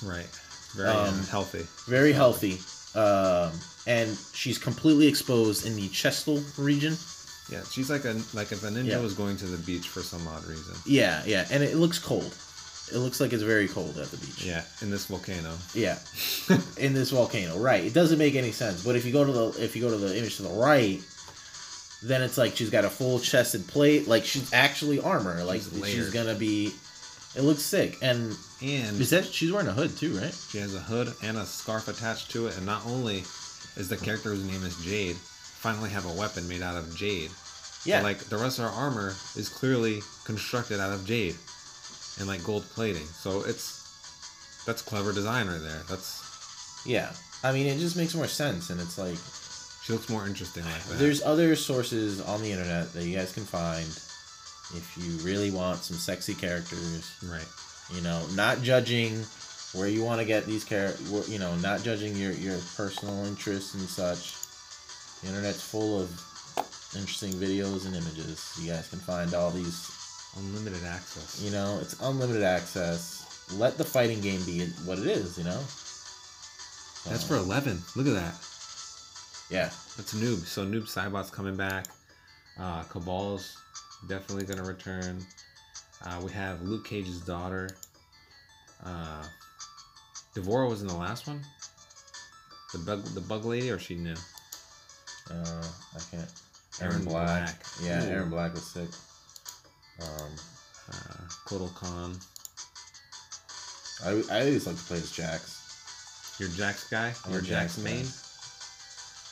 [0.04, 0.28] Right.
[0.76, 1.66] Very Um, healthy.
[1.88, 2.62] very healthy,
[2.94, 3.52] um,
[3.88, 6.96] and she's completely exposed in the chestal region.
[7.50, 8.98] Yeah, she's like a like if a ninja Yeah.
[9.00, 10.76] was going to the beach for some odd reason.
[10.86, 12.34] Yeah, yeah, and it looks cold.
[12.94, 14.44] It looks like it's very cold at the beach.
[14.44, 15.52] Yeah, in this volcano.
[15.74, 15.98] Yeah,
[16.78, 17.84] in this volcano, right?
[17.84, 18.84] It doesn't make any sense.
[18.84, 21.00] But if you go to the if you go to the image to the right,
[22.04, 25.86] then it's like she's got a full chested plate, like she's actually armor, like She's
[25.88, 26.72] she's, gonna be.
[27.36, 30.34] It looks sick, and And is that she's wearing a hood too, right?
[30.50, 32.56] she has a hood and a scarf attached to it.
[32.58, 33.24] And not only
[33.76, 37.32] is the character whose name is Jade finally have a weapon made out of jade.
[37.86, 41.36] Yeah, But, like the rest of her armor is clearly constructed out of jade
[42.20, 43.06] and like gold plating.
[43.06, 45.82] So it's that's clever design right there.
[45.90, 47.12] That's yeah.
[47.44, 49.18] I mean, it just makes more sense, and it's like
[49.84, 50.98] she looks more interesting like that.
[51.00, 53.86] there's other sources on the internet that you guys can find
[54.78, 57.12] if you really want some sexy characters.
[57.30, 57.46] right.
[57.94, 59.22] you know not judging
[59.74, 63.26] where you want to get these char- where- you know not judging your your personal
[63.26, 64.34] interests and such
[65.22, 66.10] the internet's full of
[66.96, 69.92] interesting videos and images you guys can find all these
[70.38, 71.42] Unlimited access.
[71.44, 75.60] you know it's unlimited access let the fighting game be what it is you know
[77.06, 77.82] That's Uh, for eleven.
[77.96, 78.34] Look at that.
[79.50, 80.46] yeah That's Noob.
[80.46, 81.86] So Noob Saibot's coming back.
[82.60, 83.58] Uh, Kabal's
[84.08, 85.24] definitely gonna return.
[86.04, 87.70] Uh, we have Luke Cage's daughter.
[88.84, 89.24] Uh,
[90.36, 91.42] D'Vorah was in the last one.
[92.74, 94.16] The bug, the bug lady, or she knew.
[95.30, 95.64] uh
[95.96, 96.30] i can't
[96.80, 97.66] Erron Erron Black, Black.
[97.84, 98.10] yeah Ooh.
[98.10, 98.90] Erron Black was sick
[100.02, 100.32] um
[100.92, 102.12] Uh, Kotal Khan.
[104.06, 107.14] i, I always like to play as jax You're Jax guy.
[107.26, 108.06] I'm You're Jack's Jax main.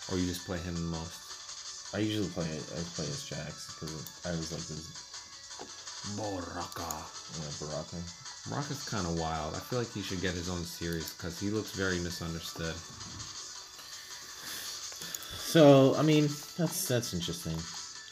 [0.09, 1.93] Or you just play him the most.
[1.93, 3.93] i usually play i play as jax because
[4.25, 4.85] i always like this
[6.17, 6.87] Baraka.
[7.37, 7.97] yeah, baraka
[8.49, 9.53] Baraka's kind of wild.
[9.53, 12.73] I feel like he should get his own series because he looks very misunderstood.
[15.37, 17.57] So I mean, that's that's interesting.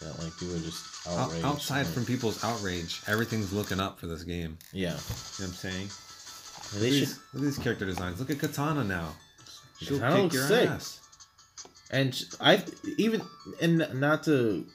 [0.01, 1.45] That like people are just outraged.
[1.45, 4.57] outside like- from people's outrage, everything's looking up for this game.
[4.71, 5.89] yeah, You know what I'm saying?
[6.79, 7.07] they look, should.
[7.07, 8.19] these, look at these character designs.
[8.19, 9.13] Look at Katana now.
[9.81, 10.69] She'll Katana kick your sick.
[10.69, 10.99] ass.
[11.91, 12.63] And I
[12.97, 13.21] even
[13.61, 14.65] and not to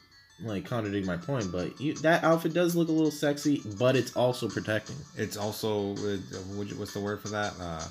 [0.42, 4.16] like contradict my point, but you, that outfit does look a little sexy, but it's
[4.16, 4.96] also protecting.
[5.16, 6.16] It's also uh,
[6.56, 7.54] what's the word for that?
[7.60, 7.84] Uh,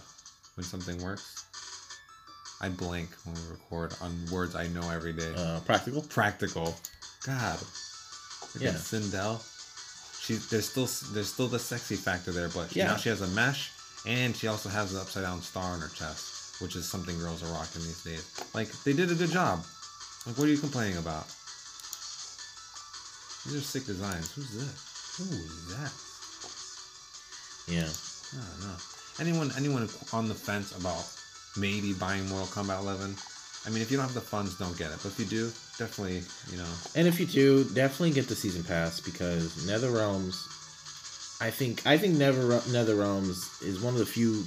[0.56, 1.46] when something works.
[2.62, 5.34] I blank when we record on words I know every day.
[5.36, 6.02] Uh, practical.
[6.04, 6.76] Practical.
[7.26, 7.60] God.
[8.54, 8.74] Look Yeah.
[8.74, 9.42] Sindel.
[10.22, 12.88] She there's still there's still the sexy factor there, but Yeah.
[12.88, 13.72] now she has a mesh
[14.06, 17.44] and she also has an upside down star on her chest, which is something girls
[17.44, 18.24] are rocking these days.
[18.54, 19.66] Like they did a good job.
[20.26, 21.28] Like what are you complaining about?
[23.46, 24.32] These are sick designs.
[24.32, 25.18] Who's this?
[25.18, 25.92] Who is that?
[27.68, 27.90] Yeah.
[28.40, 28.78] I don't know.
[29.20, 31.04] Anyone anyone on the fence about
[31.58, 33.16] maybe buying Mortal Kombat 11?
[33.66, 34.98] I mean, if you don't have the funds, don't get it.
[35.02, 35.46] But if you do,
[35.78, 36.22] definitely,
[36.52, 40.48] you know, And if you do, definitely get the season pass because Nether Realms.
[41.42, 44.44] I think I think Nether Nether Realms is one of the few,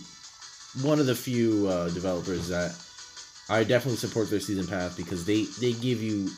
[0.83, 2.75] one of the few uh, developers that
[3.49, 6.31] I definitely support their season pass because they they give you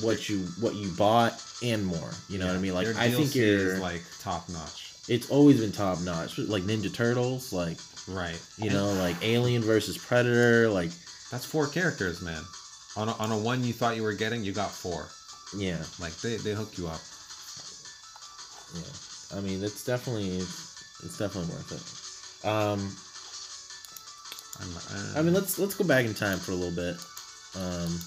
[0.00, 2.10] what you what you bought and more.
[2.28, 2.74] You know what I mean?
[2.74, 4.94] Like I think you're like top notch.
[5.08, 6.38] it's always been top notch.
[6.38, 8.40] Like Ninja Turtles, like Right.
[8.58, 10.90] you know, like Alien versus Predator, like
[11.36, 12.42] that's four characters, man.
[12.96, 15.06] On a, on a one you thought you were getting, you got four.
[15.54, 17.00] yeah, Like they, they hook you up.
[18.74, 19.36] yeah.
[19.36, 22.48] I mean, it's definitely it's, it's definitely worth it.
[22.48, 22.88] Um,
[24.62, 26.96] I'm, uh, I mean, let's let's go back in time for a little bit.
[27.54, 28.00] Um,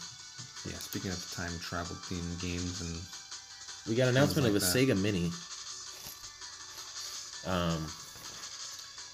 [0.65, 0.80] yeah.
[0.82, 3.00] Speaking of time travel themed games and
[3.88, 4.76] we got an announcement like of a that.
[4.76, 5.30] Sega Mini,
[7.46, 7.86] um,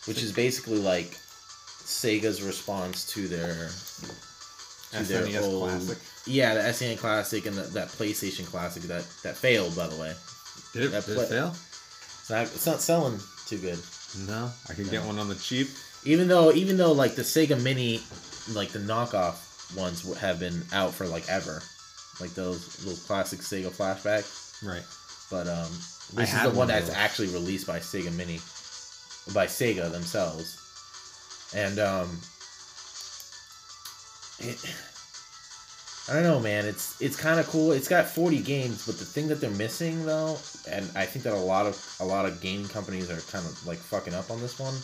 [0.07, 1.19] which is basically like
[1.85, 3.69] Sega's response to their
[4.91, 5.97] to their SNES old- Classic.
[6.25, 10.13] Yeah, the SNES Classic and the, that PlayStation Classic that that failed, by the way.
[10.73, 11.47] Did it, That did pla- it fail?
[11.49, 13.79] It's not, it's not selling too good.
[14.27, 15.67] No, I can get one on the cheap.
[16.05, 18.01] Even though even though like the Sega Mini,
[18.53, 21.61] like the knockoff ones have been out for like ever,
[22.19, 24.63] like those those classic Sega flashbacks.
[24.63, 24.83] Right.
[25.29, 25.69] But um,
[26.17, 28.37] I this is the one one that's actually released by Sega Mini,
[29.33, 30.57] by Sega themselves,
[31.55, 32.19] and um,
[34.39, 34.57] it,
[36.07, 36.65] I don't know, man.
[36.65, 37.71] It's it's kind of cool.
[37.71, 40.37] It's got 40 games, but the thing that they're missing though,
[40.69, 43.65] and I think that a lot of a lot of gaming companies are kind of
[43.65, 44.75] like fucking up on this one,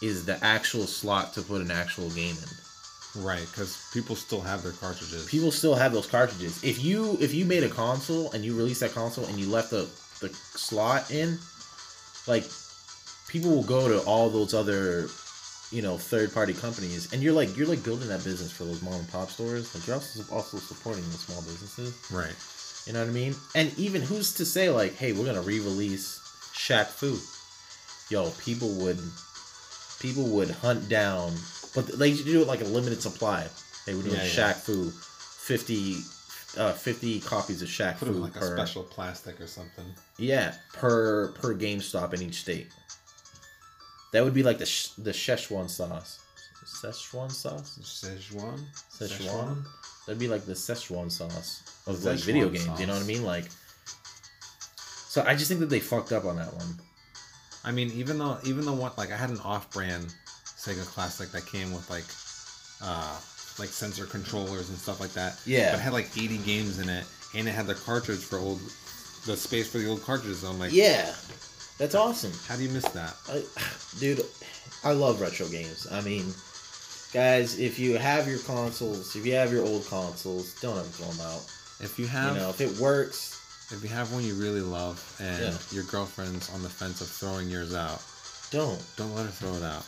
[0.00, 3.22] is the actual slot to put an actual game in.
[3.22, 5.26] Right, because people still have their cartridges.
[5.26, 6.62] People still have those cartridges.
[6.62, 9.70] If you if you made a console and you released that console and you left
[9.70, 9.88] the
[10.20, 11.38] the slot in,
[12.26, 12.44] like
[13.28, 15.08] people will go to all those other
[15.72, 18.80] you know third party companies and you're like you're like building that business for those
[18.82, 22.34] mom and pop stores like you're also also supporting the small businesses right.
[22.86, 26.20] you know what i mean and even who's to say like hey we're gonna re-release
[26.54, 27.18] Shaq Fu
[28.14, 28.98] yo people would
[30.00, 31.32] people would hunt down
[31.74, 33.46] but they do it like a limited supply
[33.86, 34.52] hey we're doing Yeah, Shaq yeah.
[34.52, 35.96] Fu 50
[36.58, 39.84] uh 50 copies of Shaq Put Fu like a per special plastic or something.
[40.16, 42.68] yeah per per GameStop in each state
[44.12, 46.20] that would be like the sh- the Szechuan sauce
[46.64, 48.60] Szechuan sauce Szechuan?
[48.90, 49.64] Szechuan.
[50.06, 52.80] That'd be like the Szechuan sauce of like video Szechuan games.
[52.80, 53.24] You know what I mean?
[53.24, 53.46] Like,
[54.76, 56.78] so I just think that they fucked up on that one.
[57.64, 60.14] I mean, even though even though what like I had an off-brand
[60.44, 62.04] Sega Classic that came with like
[62.82, 63.18] uh
[63.58, 65.40] like sensor controllers and stuff like that.
[65.46, 65.70] Yeah.
[65.72, 68.60] But it had like 80 games in it, and it had the cartridge for old,
[69.24, 70.40] the space for the old cartridges.
[70.40, 71.14] So I'm like, Yeah,
[71.78, 73.14] that's awesome, how do you miss that?
[73.28, 73.42] I,
[74.00, 74.24] dude.
[74.84, 75.86] I love retro games.
[75.90, 76.32] I mean,
[77.12, 81.08] guys, if you have your consoles, if you have your old consoles, don't ever throw
[81.10, 81.42] them out.
[81.80, 83.32] If you have You know, if it works,
[83.72, 85.58] if you have one you really love and Yeah.
[85.72, 88.00] your girlfriend's on the fence of throwing yours out,
[88.50, 89.84] don't, don't let her throw it out.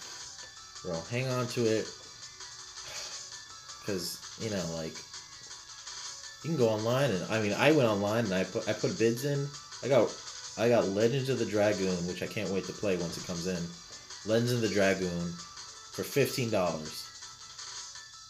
[0.83, 1.01] bro.
[1.11, 1.87] Hang on to it,
[3.81, 4.95] because you know, like,
[6.45, 8.99] you can go online and I mean, I went online and I put I put
[8.99, 9.49] bids in.
[9.83, 10.09] I got
[10.59, 13.47] I got Legends of the Dragoon, which I can't wait to play once it comes
[13.47, 13.63] in.
[14.31, 15.33] Legends of the Dragoon
[15.93, 17.05] for fifteen dollars.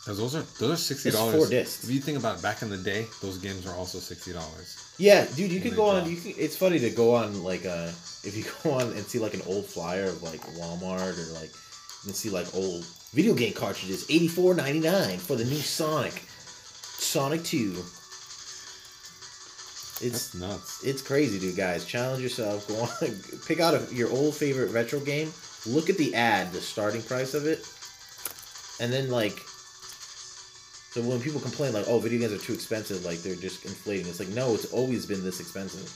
[0.07, 1.37] Those are those are sixty dollars.
[1.37, 1.85] four discs.
[1.85, 4.95] If you think about it, back in the day, those games were also sixty dollars.
[4.99, 6.09] Yeah, dude, you could go on.
[6.09, 7.89] You could, it's funny to go on like uh
[8.25, 11.51] if you go on and see like an old flyer of like Walmart or like
[11.51, 15.57] you can see like old video game cartridges, eighty four ninety nine for the new
[15.57, 17.75] Sonic, Sonic Two.
[20.01, 20.85] It's That's nuts.
[20.85, 21.57] it's crazy, dude.
[21.57, 22.69] Guys, challenge yourself.
[22.69, 25.33] Go on, pick out a, your old favorite retro game.
[25.67, 27.67] Look at the ad, the starting price of it,
[28.81, 29.37] and then like.
[30.91, 34.07] So when people complain like, "Oh, video games are too expensive," like they're just inflating.
[34.07, 35.87] It's like, no, it's always been this expensive.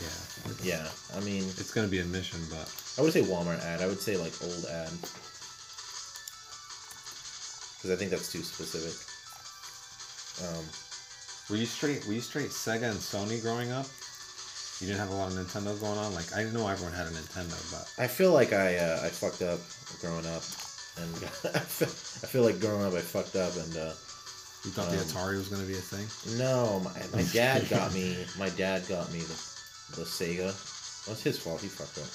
[0.00, 0.82] Yeah.
[0.82, 3.80] Yeah, I mean, It's gonna be a mission, but I would say Walmart ad.
[3.82, 4.90] I would say like old ad,
[7.76, 8.94] because I think that's too specific.
[10.42, 10.64] Um,
[11.50, 12.06] were you straight?
[12.06, 13.86] Were you straight Sega and Sony growing up?
[14.80, 16.14] You didn't have a lot of Nintendo going on.
[16.14, 19.42] Like I know everyone had a Nintendo, but I feel like I uh, I fucked
[19.42, 19.60] up
[20.00, 20.42] growing up,
[21.00, 21.08] and
[21.56, 23.94] I feel, I feel like growing up I fucked up, and uh,
[24.64, 26.06] you thought the Um, Atari was gonna be a thing.
[26.36, 28.18] no, my, my dad got me.
[28.38, 29.38] My dad got me the
[29.96, 30.50] the Sega.
[31.08, 31.62] It's his fault.
[31.62, 32.10] He fucked up.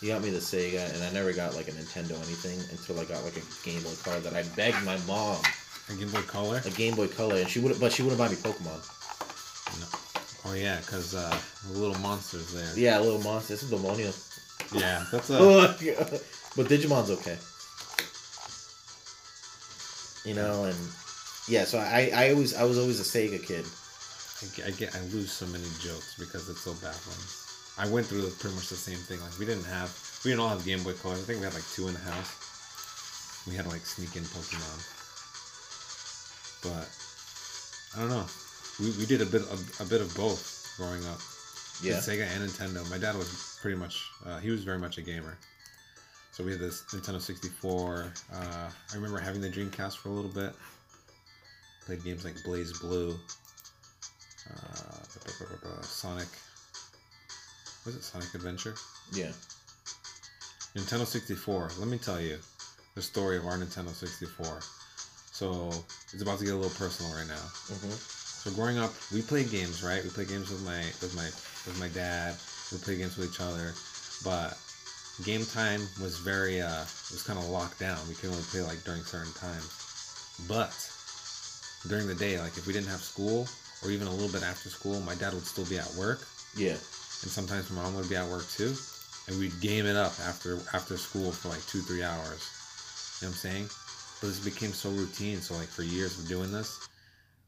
[0.00, 3.04] He got me the Sega, and I never got like a Nintendo anything until I
[3.04, 5.38] got like a Game Boy Color that I begged my mom
[5.90, 6.62] A Game Boy Color.
[6.64, 8.80] a Game Boy Color, and she would, but she wouldn't buy me Pokemon.
[9.80, 9.86] No.
[10.46, 11.36] Oh yeah, because uh,
[11.70, 12.72] the little monsters there.
[12.76, 13.60] Yeah, little monsters.
[13.60, 14.12] This is Demonio.
[14.72, 15.38] Yeah, that's a.
[16.56, 17.36] but Digimon's okay.
[20.24, 20.76] You know, and
[21.48, 23.64] yeah, so I, I always I was always a Sega kid.
[24.40, 27.20] I get, I get I lose so many jokes because it's so baffling.
[27.76, 29.20] I went through pretty much the same thing.
[29.20, 29.92] Like we didn't have
[30.24, 31.20] we didn't all have Game Boy Colors.
[31.20, 33.44] I think we had like two in the house.
[33.48, 34.93] We had to like sneak in Pokemon.
[36.64, 36.88] But
[37.96, 38.26] I don't know.
[38.80, 41.20] We, we did a bit of, a bit of both growing up.
[41.82, 41.98] Yeah.
[41.98, 42.88] Sega and Nintendo.
[42.90, 45.36] My dad was pretty much uh, he was very much a gamer.
[46.32, 48.12] So we had this Nintendo 64.
[48.32, 50.52] Uh, I remember having the Dreamcast for a little bit.
[51.86, 53.16] Played games like BlazBlue,
[54.50, 56.26] uh, Sonic.
[57.84, 58.74] Was it Sonic Adventure?
[59.12, 59.30] Yeah.
[60.74, 61.70] Nintendo 64.
[61.78, 62.38] Let me tell you
[62.94, 64.60] the story of our Nintendo 64.
[65.34, 65.68] So
[66.12, 67.42] it's about to get a little personal right now.
[67.66, 70.02] hmm So growing up, we played games, right?
[70.02, 71.26] We played games with my with my
[71.66, 72.36] with my dad.
[72.70, 73.74] We played games with each other,
[74.22, 74.54] but
[75.26, 77.98] game time was very uh was kind of locked down.
[78.08, 79.66] We could only play like during certain times.
[80.46, 80.70] But
[81.90, 83.48] during the day, like if we didn't have school
[83.82, 86.26] or even a little bit after school, my dad would still be at work,
[86.56, 86.78] Yeah.
[86.78, 88.72] and sometimes my mom would be at work too,
[89.28, 92.42] and we'd game it up after after school for like two three hours.
[93.20, 93.68] You know what I'm saying?
[94.24, 95.42] But this became so routine.
[95.42, 96.88] So like for years of doing this,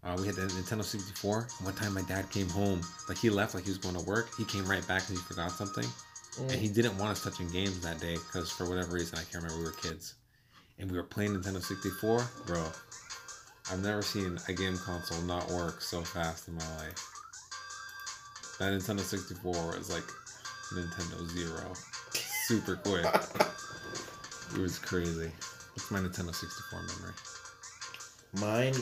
[0.05, 1.49] uh, we had the Nintendo 64.
[1.63, 4.29] One time my dad came home, like he left, like he was going to work.
[4.37, 5.87] He came right back and he forgot something,
[6.39, 9.37] and he didn't want us touching games that day because for whatever reason I can't
[9.43, 9.57] remember.
[9.57, 10.17] We were kids,
[10.79, 12.63] and we were playing Nintendo 64, bro.
[13.73, 17.09] I've never seen a game console not work so fast in my life.
[18.59, 20.05] That Nintendo 64 was like
[20.75, 21.73] Nintendo Zero,
[22.45, 23.07] super quick.
[24.55, 25.33] it was crazy.
[25.77, 27.15] What's my Nintendo 64 memory?
[28.41, 28.75] Mine,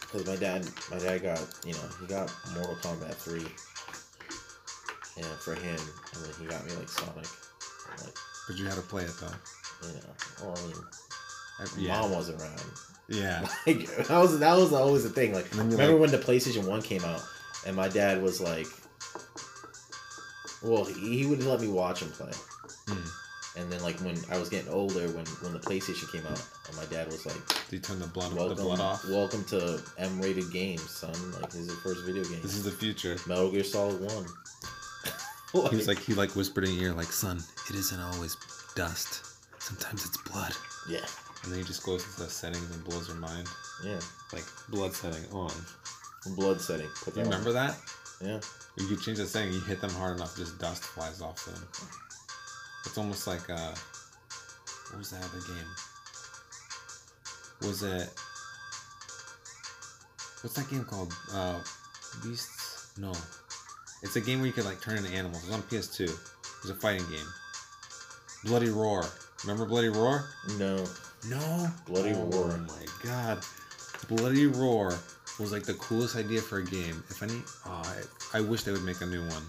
[0.00, 3.44] because my dad, my dad got, you know, he got Mortal Kombat three,
[5.16, 5.76] and for him,
[6.14, 7.16] and then he got me like Sonic,
[7.98, 8.14] like
[8.48, 9.86] But you had to play it though.
[9.88, 10.00] you know,
[10.42, 10.76] well, I mean,
[11.60, 12.00] Uh, Yeah.
[12.00, 12.60] mom wasn't around.
[13.08, 13.46] Yeah.
[13.66, 15.34] Like that was that was always the thing.
[15.34, 17.22] Like And then you're remember like- when the PlayStation One came out,
[17.66, 18.66] and my dad was like,
[20.62, 22.32] well, he, he would let me watch him play.
[22.88, 23.08] Hmm.
[23.56, 26.76] And then like when I was getting older, when when the PlayStation came out, and
[26.76, 27.36] my dad was like,
[27.68, 29.04] Do you turn the blood, the blood off?
[29.10, 31.12] welcome to M-rated games, son.
[31.32, 32.40] Like this is the first video game.
[32.42, 33.16] This is the future.
[33.26, 34.26] Metal Gear Solid One.
[35.70, 37.36] He was like, he like whispered in your ear, like, son,
[37.68, 38.38] it isn't always
[38.74, 39.26] dust.
[39.58, 40.54] Sometimes it's blood.
[40.88, 41.04] yeah,
[41.44, 43.46] And then he just goes into the settings and blows your mind.
[43.84, 44.00] yeah.
[44.32, 45.52] Like, blood setting on.
[46.36, 46.88] Blood setting.
[47.04, 47.30] Put You that on.
[47.32, 47.76] remember that?
[48.24, 48.40] Yeah.
[48.78, 51.62] You could change the setting, you hit them hard enough, just dust flies off them.
[52.84, 53.74] It's almost like, uh,
[54.90, 55.66] what was that other game?
[57.62, 58.10] Was it,
[60.42, 61.12] what's that game called?
[61.32, 61.60] Uh,
[62.22, 62.92] Beasts?
[62.98, 63.12] No.
[64.02, 65.44] It's a game where you could, like, turn into animals.
[65.44, 66.00] It was on PS2.
[66.02, 67.26] It was a fighting game.
[68.44, 69.06] Bloody Roar.
[69.44, 70.24] Remember Bloody Roar?
[70.58, 70.84] No.
[71.28, 71.68] No.
[71.86, 72.58] Bloody oh Roar.
[72.58, 73.44] my god.
[74.08, 74.98] Bloody Roar
[75.38, 77.02] was like the coolest idea for a game.
[77.08, 77.82] If any, oh,
[78.34, 79.42] I, I wish they would make a new one.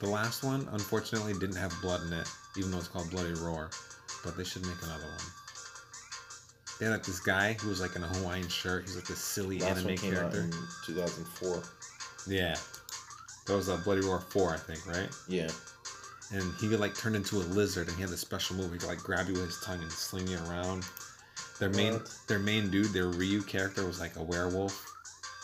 [0.00, 3.70] The last one, unfortunately, didn't have blood in it, even though it's called Bloody Roar.
[4.24, 5.24] But they should make another one.
[6.78, 8.84] They had like this guy who was like in a Hawaiian shirt.
[8.84, 10.40] He's like this silly Last anime one came out character.
[10.42, 10.50] in
[10.86, 11.62] 2004.
[12.28, 12.56] Yeah.
[13.46, 15.08] That was a Bloody Roar 4, I think, right?
[15.28, 15.48] Yeah.
[16.32, 18.78] and he could like turn into a lizard and he had this special move he
[18.78, 20.82] could like grab you with his tongue and sling you around
[21.58, 22.10] their main What?
[22.28, 24.91] their main dude their ryu character was like a werewolf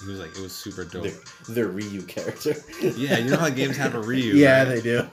[0.01, 1.13] he was like it was super dope Their,
[1.55, 2.55] their Ryu character.
[2.97, 4.69] yeah you know how games have a ryu yeah, right?
[4.77, 5.07] they do.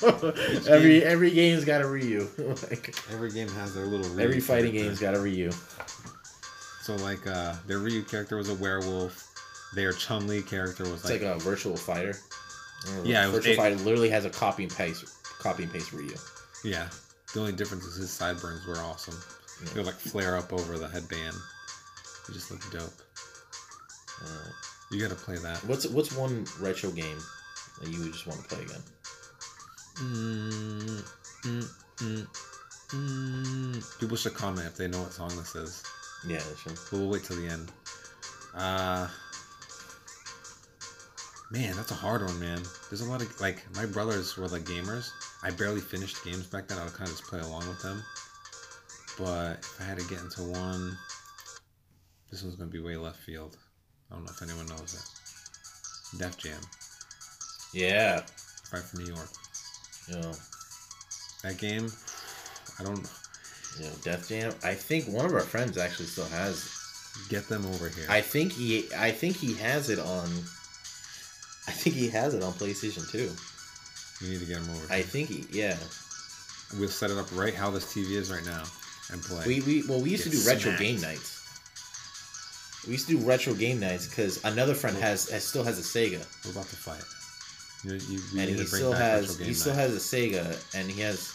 [0.52, 2.28] Each every game- every game's got a Ryu.
[2.70, 4.88] like, every game has their little ryu every fighting character.
[4.90, 5.52] game's got a Ryu.
[6.84, 9.28] so like uh their ryu character was a werewolf
[9.74, 12.16] their chun li character was It's like, like a Virtua Fighter.
[13.04, 15.06] Yeah, it virtual it- fighter literally has a copy and paste,
[15.40, 16.14] copy and paste Ryu.
[16.64, 16.88] yeah
[17.34, 19.18] the only difference is his sideburns were awesome
[19.64, 19.70] Yeah.
[19.74, 21.36] they would like flare up over the headband
[22.28, 22.94] he just looked dope
[24.24, 24.50] Uh,
[24.92, 27.18] you gotta play that what's what's one retro game
[27.82, 28.82] that you would just want to play again?
[29.96, 31.04] Mm,
[31.44, 32.28] mm, mm,
[32.90, 34.00] mm.
[34.00, 35.84] People should comment if they know what song this is.
[36.28, 36.76] Yeah, that's one.
[36.92, 37.72] But we'll wait till the end.
[38.56, 39.08] Uh
[41.52, 42.62] Man, that's a hard one, man.
[42.90, 45.12] There's a lot of like my brothers were like gamers.
[45.44, 46.80] I barely finished games back then.
[46.80, 48.04] I would kind of just play along with them.
[49.18, 50.98] But if I had to get into one,
[52.32, 53.58] this one's gonna be way left field.
[54.16, 56.18] I don't know if anyone knows it.
[56.20, 56.62] Def Jam,
[57.74, 58.24] Yeah.
[58.72, 59.30] right from New York.
[60.08, 60.32] You know,
[61.44, 61.92] That game,
[62.80, 63.06] I don't
[63.78, 64.54] you know, Def Jam.
[64.64, 66.64] I think one of our friends actually still has.
[67.30, 68.06] get them over here.
[68.10, 68.88] I think he.
[68.96, 70.28] I think he has it on.
[71.68, 73.32] I think he has it on PlayStation 2.
[74.22, 74.94] We need to get him over.
[74.94, 75.46] I think he.
[75.52, 75.78] Yeah.
[76.80, 78.64] We'll set it up right how this TV is right now
[79.12, 79.44] and play.
[79.46, 80.80] We we well we used to Get do retro smacked.
[80.80, 81.35] game nights.
[82.86, 85.82] We used to do retro game nights because another friend has, has still has a
[85.82, 87.04] Sega, We're about to fight.
[87.84, 91.32] You, you, we and he still has he still has a Sega, and he has.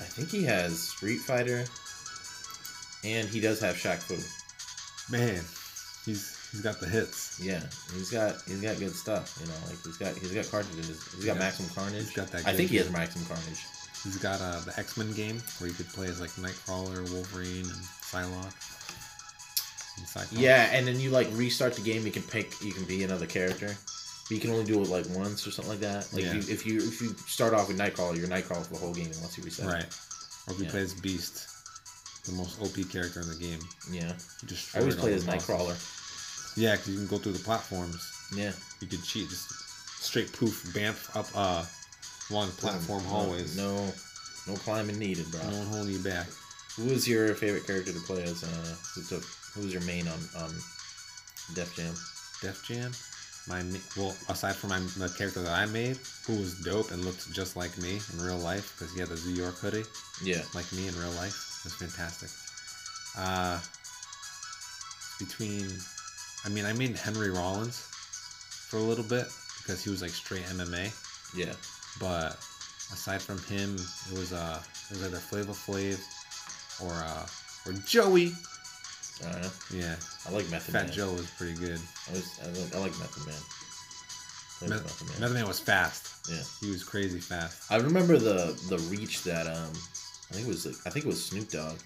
[0.00, 1.64] I think he has Street Fighter,
[3.04, 4.14] and he does have Shaq Fu.
[5.12, 5.42] Man,
[6.06, 7.40] he's he's got the hits.
[7.42, 7.60] Yeah,
[7.92, 9.36] he's got he's got good stuff.
[9.40, 11.12] You know, like he's got he's got cartridges.
[11.14, 11.40] He's got Yeah.
[11.40, 12.04] Maximum Carnage.
[12.04, 13.66] He's got that I think he has Maximum Carnage.
[14.04, 17.66] He's got uh, the X Men game where you could play as like Nightcrawler, Wolverine,
[17.66, 18.54] and Psylocke.
[20.32, 22.04] Yeah, and then you like restart the game.
[22.04, 22.52] You can pick.
[22.62, 23.68] You can be another character.
[24.28, 26.08] But you can only do it like once or something like that.
[26.12, 26.34] Like Yeah.
[26.34, 29.10] you, if you if you start off with Nightcrawler, you're Nightcrawler for the whole game
[29.20, 29.66] once you reset.
[29.66, 29.84] Right.
[30.46, 30.70] Or if you Yeah.
[30.70, 31.46] play as Beast,
[32.26, 33.60] the most OP character in the game.
[33.90, 34.12] Yeah.
[34.42, 35.46] You just I always play as bosses.
[35.48, 36.56] Nightcrawler.
[36.56, 38.00] Yeah, because you can go through the platforms.
[38.34, 38.52] Yeah.
[38.80, 39.48] You could cheat, just
[40.00, 41.64] straight poof, bamf up uh,
[42.30, 43.56] along the platform hallways.
[43.56, 43.92] No,
[44.46, 45.40] no climbing needed, bro.
[45.50, 46.26] no one holding you back.
[46.76, 48.42] Who was your favorite character to play as?
[48.44, 49.24] Uh, who took?
[49.54, 50.50] Who was your main on on
[51.54, 51.94] Def Jam?
[52.42, 52.92] Def Jam,
[53.48, 53.62] my
[53.96, 57.56] well, aside from my the character that I made, who was dope and looked just
[57.56, 59.84] like me in real life because he had the New York hoodie,
[60.22, 60.42] Yeah.
[60.54, 61.34] like me in real life.
[61.60, 62.30] It was fantastic.
[63.18, 63.58] Uh,
[65.18, 65.68] between,
[66.44, 67.76] I mean, I made Henry Rollins
[68.70, 69.26] for a little bit
[69.58, 70.90] because he was like straight MMA,
[71.36, 71.52] Yeah.
[71.98, 72.38] but
[72.92, 76.00] aside from him, it was uh, it was either Flavor Flav
[76.82, 77.26] or uh,
[77.66, 78.32] or Joey.
[79.24, 79.96] Uh, Yeah,
[80.26, 80.82] I like Method Man.
[80.82, 80.92] Fat Man.
[80.92, 81.78] Joe was pretty good.
[82.08, 83.36] I, was, I, like, I like Method Man.
[83.36, 85.20] I like Meth- Method Man.
[85.20, 86.28] Method Man was fast.
[86.30, 86.42] Yeah.
[86.60, 87.70] He was crazy fast.
[87.72, 89.72] I remember the the reach that um
[90.30, 91.76] I think it was I think it was Snoop Dogg.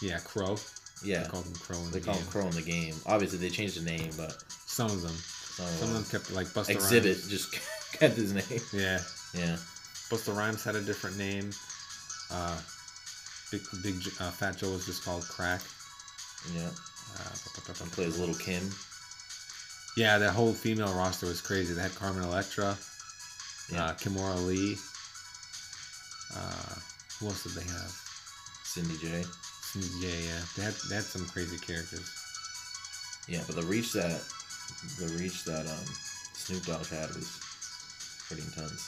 [0.00, 0.56] Yeah, Crow.
[1.04, 1.22] Yeah.
[1.24, 2.22] They called him Crow in They the call game.
[2.24, 2.94] him Crow in the game.
[3.06, 5.12] Obviously they changed the name, but Some of them.
[5.12, 7.28] some of Some of them kept like Busta Exhibit Rhymes.
[7.28, 7.52] just
[7.92, 8.60] kept his name.
[8.72, 9.00] Yeah,
[9.34, 9.56] Yeah.
[10.10, 11.50] Busta Rhymes had a different name.
[12.30, 12.58] Uh,
[13.50, 15.60] Big Big uh, Fat Joe was just called Crack.
[16.54, 16.68] Yeah.
[17.18, 18.70] Uh, Plays Lil' Kim.
[19.96, 21.74] Yeah, that whole female roster was crazy.
[21.74, 22.76] They had Carmen Electra,
[23.70, 23.84] Yeah.
[23.86, 24.76] uh, Kimora Lee.
[26.34, 26.74] Uh,
[27.20, 27.92] who else did they have?
[28.64, 29.22] Cindy J.
[29.72, 30.24] Cindy J.
[30.24, 30.40] yeah.
[30.56, 32.08] They had they had some crazy characters.
[33.28, 34.20] Yeah, but the reach that
[34.98, 35.84] the reach that um
[36.34, 37.38] Snoop Dogg had was
[38.26, 38.82] pretty intense.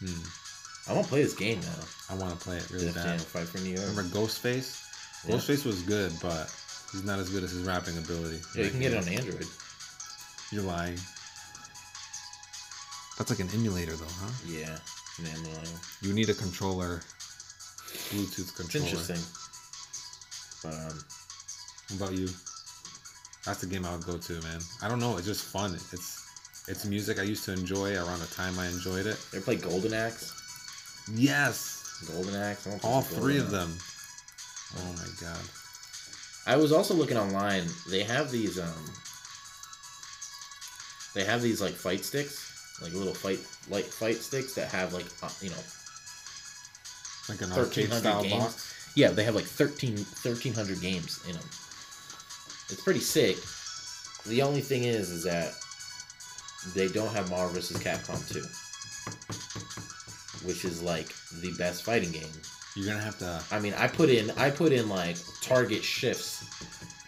[0.00, 0.90] Hmm.
[0.90, 1.84] I want to play this game now.
[2.10, 3.20] I want to play it really Def Jam bad.
[3.20, 3.86] Fight for New York.
[3.88, 4.82] Remember Ghostface?
[5.24, 5.36] Yeah.
[5.36, 6.52] Ghostface was good, but
[6.92, 8.40] he's not as good as his rapping ability.
[8.54, 9.46] Yeah, you can get it on Android.
[10.50, 10.98] You're lying.
[13.18, 14.30] That's like an emulator, though, huh?
[14.46, 14.78] Yeah.
[15.22, 15.50] Man, no,
[16.00, 17.02] You need a controller,
[18.10, 18.86] Bluetooth controller.
[18.86, 19.20] it's interesting.
[20.62, 21.04] But um,
[21.98, 22.28] What about you?
[23.44, 24.60] That's the game I would go to, man.
[24.82, 25.16] I don't know.
[25.18, 25.74] It's just fun.
[25.74, 26.20] It's
[26.68, 29.18] it's music I used to enjoy around the time I enjoyed it.
[29.34, 30.32] ever play Golden Axe?
[31.12, 32.66] Yes, Golden Axe.
[32.66, 34.72] I wanna play all some three Golden of Axe.
[34.72, 34.78] them.
[34.78, 35.40] Oh my god.
[36.46, 37.64] I was also looking online.
[37.90, 38.90] They have these um.
[41.14, 43.38] They have these like fight sticks, like little fight
[43.68, 45.56] light fight sticks that have like uh, you know
[47.28, 48.44] Like an thirteen arcade style games.
[48.44, 48.68] box.
[48.94, 51.44] Yeah, they have like 13, 1300 games in them.
[52.68, 53.38] It's pretty sick.
[54.26, 55.54] The only thing is, is that
[56.74, 57.78] they don't have Marvel vs.
[57.78, 58.40] Capcom 2,
[60.46, 61.08] which is like
[61.40, 62.28] the best fighting game.
[62.74, 63.42] You're gonna have to.
[63.50, 66.44] I mean, I put in, I put in like target shifts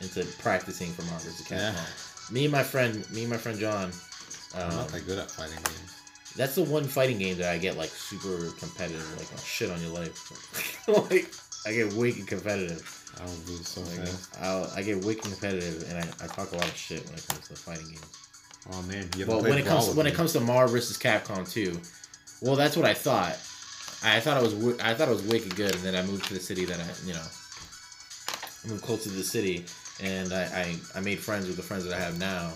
[0.00, 1.46] into practicing for Marvel vs.
[1.46, 1.58] Capcom.
[1.74, 2.34] Yeah.
[2.34, 3.90] Me and my friend, me and my friend John.
[4.54, 6.34] I'm Um, not that good at fighting games.
[6.36, 9.80] that's the one fighting game that I get like super competitive, like oh, shit on
[9.80, 10.88] your life.
[11.10, 11.26] like
[11.66, 13.00] I get wicked competitive.
[13.16, 14.36] I don't lose so Like, fast.
[14.42, 17.26] I'll, I get wicked competitive, and I, I talk a lot of shit when it
[17.28, 18.28] comes to fighting games.
[18.72, 20.12] Oh man, you Well, when it comes when me.
[20.12, 21.78] it comes to Mar versus Capcom 2,
[22.42, 23.36] well, that's what I thought.
[24.04, 26.34] I thought it was I thought it was wicked good, and then I moved to
[26.34, 27.24] the city Then I you know
[28.64, 29.64] I moved closer to the city,
[30.00, 32.52] and I, I, I made friends with the friends that I have now,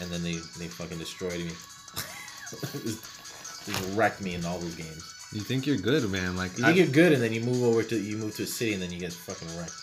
[0.00, 1.50] and then they they fucking destroyed me.
[2.82, 5.02] just, just wrecked me in all those games.
[5.32, 6.36] You think you're good, man?
[6.36, 8.44] Like You I, think you're good, and then you move over to you move to
[8.44, 9.76] a city, and then you get fucking wrecked.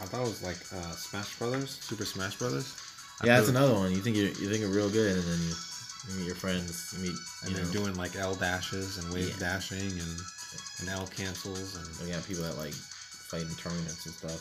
[0.00, 2.74] I thought it was like uh, Smash Brothers, Super Smash Brothers.
[3.20, 3.90] I Yeah, that's another one.
[3.92, 5.54] You think you're you think you're real good, and then you,
[6.08, 6.94] you meet your friends.
[6.96, 9.52] You meet And you they're doing like L dashes and wave Yeah.
[9.52, 10.16] dashing and
[10.80, 14.40] and L cancels and we got people that like fight in tournaments and stuff.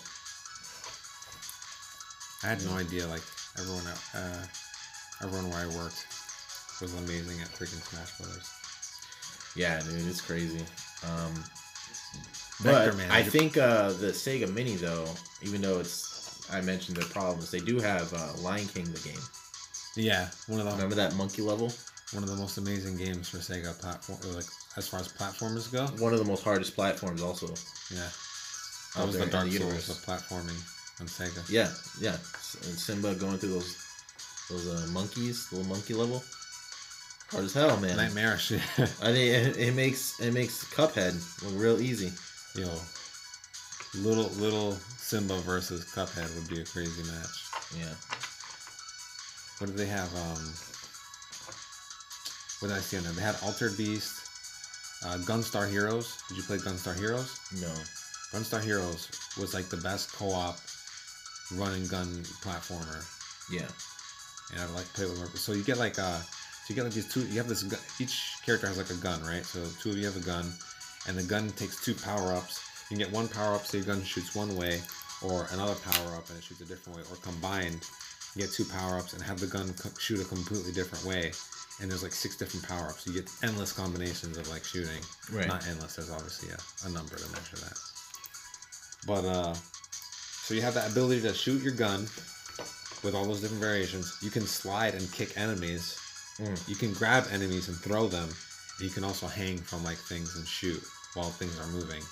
[2.43, 3.21] I had no idea like
[3.57, 3.85] everyone
[4.15, 4.45] uh
[5.21, 6.05] everyone where I worked
[6.81, 8.49] was amazing at freaking Smash Brothers.
[9.55, 10.63] Yeah, dude, it's crazy.
[11.03, 11.33] Um,
[12.61, 15.05] Vector but Man, I think uh, the Sega Mini though,
[15.41, 19.19] even though it's I mentioned the problems, they do have uh, Lion King the game.
[19.99, 21.71] Yeah, one of the Remember that monkey level?
[22.13, 24.45] one of the most amazing games for Sega platform like
[24.77, 25.85] as far as platformers go.
[26.03, 27.47] One of the most hardest platforms, also.
[27.93, 28.07] Yeah,
[28.95, 29.89] that was the Dark Souls universe.
[29.89, 30.57] of platforming
[30.99, 31.47] on Sega.
[31.49, 32.17] Yeah, yeah.
[32.67, 33.77] And Simba going through those
[34.49, 36.23] those uh, monkeys, little monkey level.
[37.29, 37.97] Hard as hell, man.
[37.97, 38.51] Nightmarish.
[38.79, 42.11] I think it, it makes it makes Cuphead look real easy.
[42.55, 42.67] Yo,
[44.01, 47.45] little little Simba versus Cuphead would be a crazy match.
[47.77, 47.93] Yeah.
[49.59, 50.13] What did they have?
[50.15, 50.41] Um,
[52.59, 53.13] what did I see on there?
[53.13, 54.13] They had Altered Beast,
[55.05, 56.21] uh, Gunstar Heroes.
[56.27, 57.39] Did you play Gunstar Heroes?
[57.61, 57.73] No.
[58.31, 60.57] Gunstar Heroes was like the best co-op
[61.55, 62.07] run and gun
[62.43, 63.03] platformer,
[63.51, 63.67] Yeah.
[64.53, 65.37] and I like to play with.
[65.37, 67.21] So you get like uh, so you get like these two.
[67.27, 67.63] You have this.
[67.63, 69.43] Gun, Each character has like a gun, right?
[69.45, 70.51] So two of you have a gun,
[71.07, 72.61] and the gun takes two power ups.
[72.89, 74.81] You can get one power up, so your gun shoots one way,
[75.21, 77.81] or another power up and it shoots a different way, or combined,
[78.37, 81.31] get two power ups and have the gun co- shoot a completely different way.
[81.81, 83.07] And there's like six different power ups.
[83.07, 85.01] You get endless combinations of like shooting.
[85.31, 85.47] Right.
[85.47, 85.95] Not endless.
[85.95, 87.77] There's obviously a, a number to measure that.
[89.07, 92.01] But uh, so you have that ability to shoot your gun
[93.03, 94.17] with all those different variations.
[94.21, 95.97] You can slide and kick enemies.
[96.37, 96.67] Mm.
[96.67, 98.29] You can grab enemies and throw them.
[98.81, 100.81] You can also hang from like things and shoot
[101.13, 102.03] while things are moving.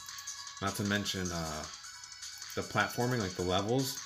[0.61, 1.63] Not to mention uh,
[2.55, 3.97] the platforming, like the levels,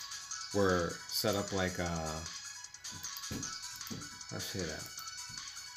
[0.54, 2.20] were set up like uh,
[4.32, 4.84] how say that?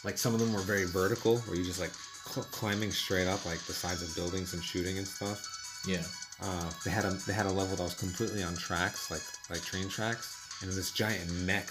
[0.04, 3.44] Like some of them were very vertical, where you just like cl- climbing straight up
[3.46, 5.42] like the sides of buildings and shooting and stuff.
[5.86, 6.02] Yeah.
[6.42, 9.62] uh, they had a they had a level that was completely on tracks, like like
[9.62, 11.66] train tracks, and this giant mech,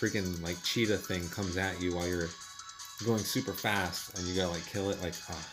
[0.00, 2.28] freaking like cheetah thing comes at you while you're
[3.04, 5.00] going super fast, and you gotta like kill it.
[5.02, 5.46] Like, oh,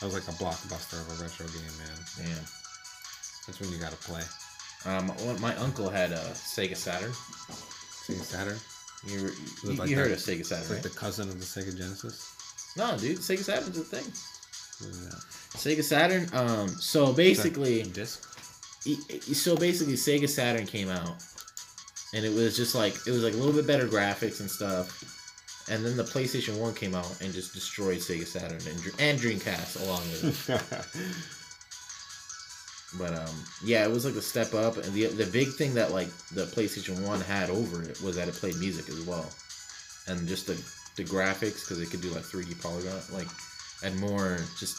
[0.00, 2.28] that was like a blockbuster of a retro game, man.
[2.28, 2.44] Man.
[3.46, 4.22] That's when you gotta play.
[4.86, 7.10] Um, my uncle had a Sega Saturn.
[7.10, 8.58] Sega Saturn,
[9.06, 9.30] You, were,
[9.64, 10.82] you, like you heard of Sega Saturn, it's like right?
[10.82, 12.32] the cousin of the Sega Genesis.
[12.76, 14.04] No, dude, Sega Saturn's a thing.
[15.56, 16.28] Sega Saturn.
[16.32, 19.34] Um, so basically, Is that a disc.
[19.34, 21.16] so basically, Sega Saturn came out,
[22.14, 25.02] and it was just like it was like a little bit better graphics and stuff.
[25.68, 29.82] And then the PlayStation One came out and just destroyed Sega Saturn and, and Dreamcast
[29.84, 31.26] along with it.
[32.98, 33.34] But um,
[33.64, 36.44] yeah, it was like a step up, and the the big thing that like the
[36.44, 39.28] PlayStation One had over it was that it played music as well,
[40.06, 40.54] and just the
[40.96, 43.28] the graphics because it could do like 3D polygon, like,
[43.82, 44.78] and more just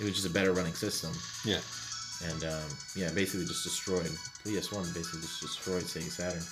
[0.00, 1.12] it was just a better running system,
[1.44, 1.60] yeah.
[2.28, 4.10] and um, yeah, basically just destroyed
[4.44, 4.84] PS One.
[4.92, 6.42] Basically just destroyed Sega Saturn.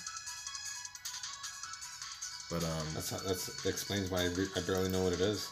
[2.51, 5.51] But um, That's how, that's explains why I, re- I barely know what it is.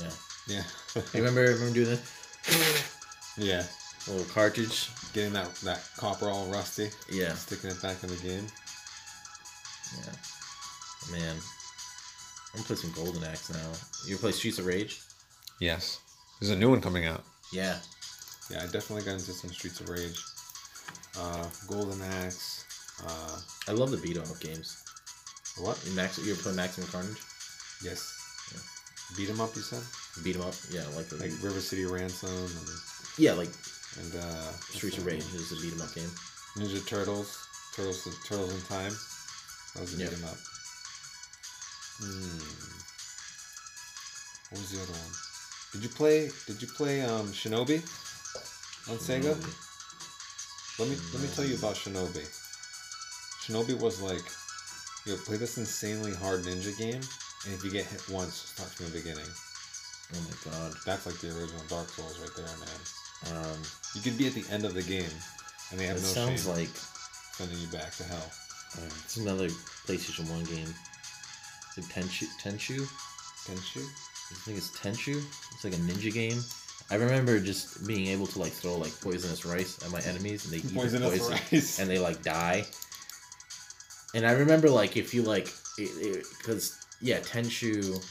[0.00, 0.10] yeah,
[0.46, 0.62] Yeah.
[1.12, 2.94] you remember remember doing this
[3.36, 3.64] yeah.
[4.08, 4.88] Little cartridge?
[5.12, 8.46] Getting that that copper all rusty, Yeah, sticking it back in the game.
[9.96, 10.12] yeah,
[11.12, 11.36] man.
[12.54, 13.72] I'm gonna play some Golden Axe now.
[14.06, 15.00] You ever play Streets of Rage?
[15.60, 16.00] Yes.
[16.40, 17.24] There's a new one coming out.
[17.52, 17.78] Yeah.
[18.50, 20.18] Yeah, I definitely got into some Streets of Rage.
[21.18, 22.64] Uh, Golden Axe.
[23.04, 24.76] Uh, I love the beat 'em up games.
[25.56, 25.78] what?
[25.84, 27.18] You Max, you ever play Maximum Carnage?
[27.82, 28.12] Yes.
[29.16, 29.82] Beat 'em up, you said?
[30.22, 32.68] Beat 'em up, yeah, like the Like River City Ransom and,
[33.16, 33.50] yeah, like
[34.00, 36.10] and uh, Streets of Rage is a beat 'em up game.
[36.56, 37.36] Ninja Turtles.
[37.74, 38.92] Turtles Turtles in Time.
[39.74, 40.08] That was a Yeah.
[40.08, 40.38] beat 'em up.
[41.98, 42.38] Hmm.
[44.50, 45.12] What was the other one?
[45.72, 47.78] Did you play did you play um Shinobi
[48.88, 49.34] on Sega?
[50.78, 52.24] Let me let me tell you about Shinobi.
[53.44, 54.24] Shinobi was like
[55.06, 57.02] you play this insanely hard ninja game,
[57.44, 59.28] and if you get hit once, start from the beginning.
[60.14, 60.74] Oh my god.
[60.86, 62.80] That's like the original Dark Souls right there, man.
[63.26, 63.58] Um,
[63.94, 65.10] You could be at the end of the game,
[65.70, 66.70] and they have it no sounds shame like
[67.36, 68.30] sending you back to hell.
[68.78, 69.48] uh, it's another
[69.86, 70.72] PlayStation One game.
[71.76, 72.26] Is it Tenchu?
[72.42, 72.78] Tenchu?
[73.46, 73.82] Tenchu?
[74.30, 75.22] I think it's Tenchu.
[75.54, 76.40] It's like a ninja game.
[76.90, 80.52] I remember just being able to like throw like poisonous rice at my enemies, and
[80.54, 81.78] they eat the Poisonous poison, rice.
[81.78, 82.64] and they like die.
[84.14, 88.02] And I remember like if you like, because yeah, Tenchu.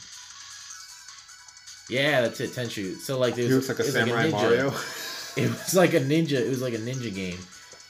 [1.88, 2.96] Yeah, that's it, Ten Tenchu.
[2.96, 4.32] So like, it was, like a was samurai ninja.
[4.32, 4.72] Mario.
[5.36, 6.32] It was like a ninja.
[6.32, 7.38] It was like a ninja game.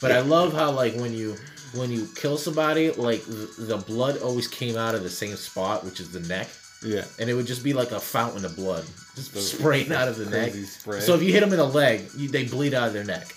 [0.02, 1.34] But I love how like when you
[1.74, 5.82] when you kill somebody, like the, the blood always came out of the same spot,
[5.84, 6.48] which is the neck,
[6.84, 7.04] yeah.
[7.18, 8.84] and it would just be like a fountain of blood,
[9.14, 10.52] just Those- spraying out of the neck.
[10.52, 11.00] Spray.
[11.00, 13.28] So if you hit them in the leg, you, they bleed out of their neck.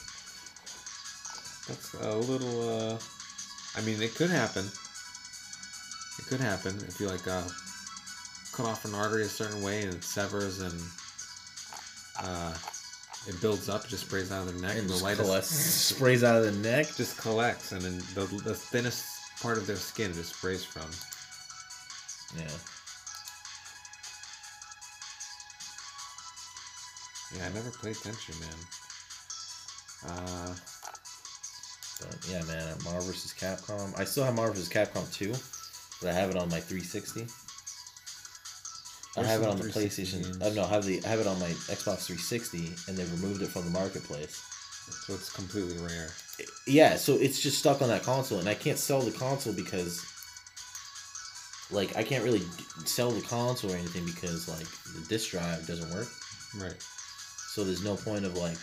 [1.68, 2.70] That's a little.
[2.91, 2.97] uh
[3.78, 4.66] I mean, it could happen.
[6.20, 7.43] It could happen if you like uh
[8.53, 10.79] cut off an artery a certain way and it severs and
[12.23, 12.53] uh
[13.27, 15.93] it builds up, it just sprays out of the neck, And and the lightest coalesce-
[15.95, 16.87] sprays out of the neck.
[16.95, 19.05] just collects, and then the, the thinnest
[19.43, 20.89] part of their skin just sprays from.
[22.35, 22.49] Yeah.
[27.37, 28.57] Yeah, I never played Tenchu, man.
[30.07, 30.55] Uh,
[31.99, 33.33] But yeah, man, Marvel vs.
[33.39, 33.97] Capcom.
[33.99, 34.69] I still have Marvel vs.
[34.69, 35.31] Capcom 2,
[36.01, 37.27] but I have it on my 360.
[39.18, 40.24] I have it on the PlayStation.
[40.24, 40.41] games.
[40.41, 43.03] I oh, no, I have the I have it on my Xbox 360, and they
[43.05, 44.41] removed it from the marketplace.
[45.05, 46.09] so it's completely rare.
[46.66, 50.01] Yeah, so it's just stuck on that console, and I can't sell the console because,
[51.72, 52.41] like, I can't really
[52.86, 56.07] sell the console or anything because like the disk drive doesn't work.
[56.57, 56.76] Right.
[57.53, 58.57] So there's no point of like,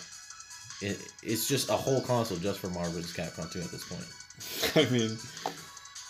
[0.80, 3.14] it, it's just a whole console just for Marvel vs.
[3.14, 4.86] Capcom 2 at this point.
[4.88, 5.18] I mean,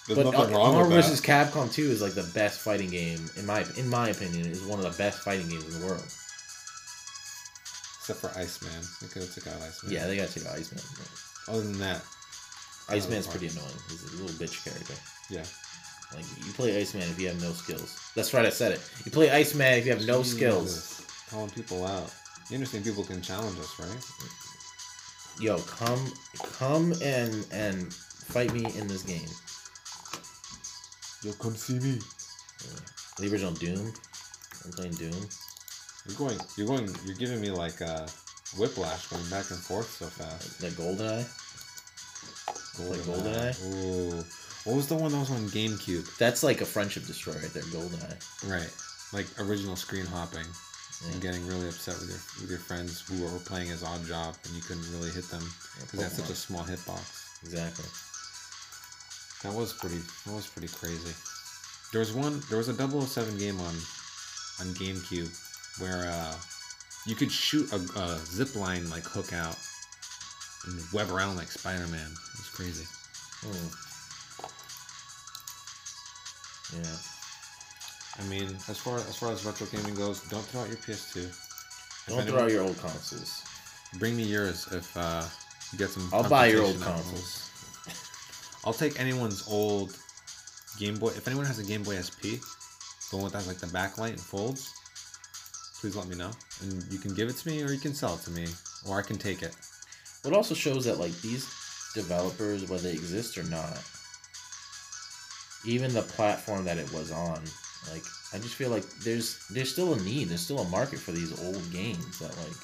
[0.08, 1.20] there's But nothing wrong Marvel vs.
[1.20, 4.46] Capcom 2 is like the best fighting game in my in my opinion.
[4.46, 6.02] Is one of the best fighting games in the world.
[6.02, 8.82] Except for Iceman.
[9.02, 9.92] They could have took out Iceman.
[9.92, 10.82] Yeah, they gotta take out Iceman.
[11.46, 12.02] Other than that,
[12.88, 13.76] Iceman's pretty annoying.
[13.90, 14.94] He's a little bitch character.
[15.30, 15.44] yeah.
[16.14, 18.10] Like you play Iceman if you have no skills.
[18.16, 18.80] That's right, I said it.
[19.04, 21.04] You play Iceman if you have no skills.
[21.28, 22.10] Calling people out.
[22.48, 24.02] You understand people can challenge us, right?
[25.38, 26.02] Yo, come,
[26.58, 29.28] come and and fight me in this game.
[31.28, 31.98] Yo, come see me.
[33.18, 33.92] The original Doom.
[34.64, 35.28] I'm playing Doom.
[36.06, 36.38] You're going.
[36.56, 36.88] You're going.
[37.04, 38.06] You're giving me like uh,
[38.56, 40.58] whiplash going back and forth so fast.
[40.58, 41.28] The GoldenEye.
[42.88, 43.52] Like GoldenEye.
[43.66, 44.24] Ooh.
[44.64, 46.16] What was the one that was on GameCube?
[46.16, 47.62] That's like a friendship destroyer right there.
[47.64, 48.50] GoldenEye.
[48.50, 48.72] Right.
[49.12, 50.46] Like original screen hopping.
[51.04, 51.12] Yeah.
[51.12, 54.54] and getting really upset with your with your friends who were playing as Oddjob and
[54.56, 55.44] you couldn't really hit them
[55.78, 57.44] because they had such a small hitbox.
[57.44, 57.84] Exactly.
[59.42, 60.00] That was pretty.
[60.26, 61.14] That was pretty crazy.
[61.92, 62.42] There was one.
[62.48, 63.74] There was a 007 game on
[64.60, 65.30] on GameCube
[65.80, 66.34] where uh,
[67.06, 69.56] you could shoot a, a zip line like hook out
[70.66, 72.10] and web around like Spider-Man.
[72.10, 72.84] It was crazy.
[73.42, 73.68] Hmm.
[76.76, 76.96] Yeah.
[78.18, 81.16] I mean, as far as far as retro gaming goes, don't throw out your PS2.
[81.18, 83.44] If Don't throw out your old consoles.
[83.98, 85.22] Bring me yours if uh,
[85.72, 86.08] you get some.
[86.12, 87.47] I'll buy your old consoles.
[88.68, 89.96] I'll take anyone's old
[90.78, 91.08] Game Boy.
[91.08, 92.36] If anyone has a Game Boy SP,
[93.10, 94.70] the one that has like the backlight and folds,
[95.80, 96.30] please let me know.
[96.60, 98.46] And you can give it to me or you can sell it to me.
[98.86, 99.56] Or I can take it.
[100.22, 101.50] What also shows that like these
[101.94, 103.82] developers, whether they exist or not,
[105.64, 107.40] even the platform that it was on,
[107.90, 108.02] like
[108.34, 111.32] I just feel like there's there's still a need, there's still a market for these
[111.42, 112.56] old games that like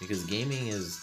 [0.00, 0.98] because gaming is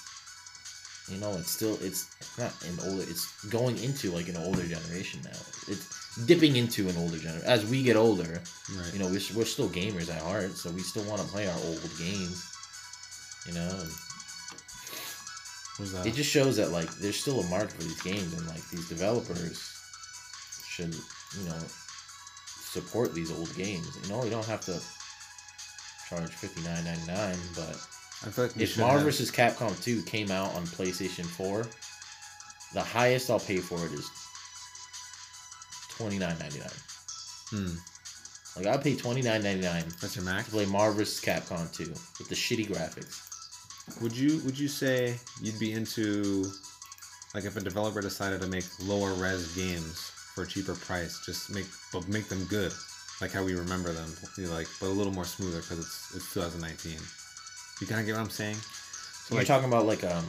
[1.10, 2.08] you know it's still it's
[2.38, 5.40] not an older it's going into like an older generation now.
[5.68, 8.42] It's dipping into an older generation as we get older
[8.76, 8.94] Right.
[8.94, 11.60] you know we're, we're still gamers at heart so we still want to play our
[11.66, 12.46] old games
[13.48, 13.70] you know?
[15.80, 18.68] And it just shows that like there's still a market for these games and like
[18.70, 19.58] these developers
[20.68, 21.60] should you know
[22.74, 23.88] support these old games.
[24.04, 24.78] You know you don't have to
[26.10, 27.78] charge 59.99 but
[28.26, 29.32] I feel like if Marvel vs.
[29.32, 31.66] Capcom 2 came out on PlayStation 4
[32.74, 34.10] the highest I'll pay for it is
[35.98, 36.86] 29.99
[37.50, 37.76] Hmm.
[38.58, 41.22] like I'll pay 29.99 That's your to play Marvel vs.
[41.24, 46.46] Capcom 2 with the shitty graphics Would you Would you say you'd be into
[47.34, 51.54] like if a developer decided to make lower res games for a cheaper price, just
[51.54, 52.72] make but make them good,
[53.22, 56.98] like how we remember them, like but a little more smoother because it's it's 2019.
[57.82, 58.56] You kind of get what I'm saying?
[58.56, 60.26] So you're like talking about like um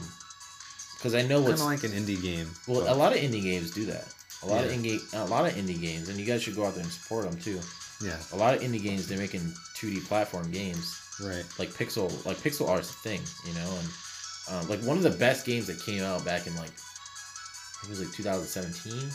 [0.97, 2.47] because I know kind what's of like an indie game.
[2.67, 4.07] Well, but- a lot of indie games do that.
[4.43, 6.73] A lot of indie, a lot of indie games, and you guys should go out
[6.73, 7.59] there and support them too.
[8.03, 9.41] yeah, A lot of indie games, they're making
[9.75, 11.45] 2D platform games, right.
[11.59, 13.77] like pixel, like pixel art's a thing, you know.
[13.77, 17.81] And um, like one of the best games that came out back in like, I
[17.81, 19.09] think it was like 2017.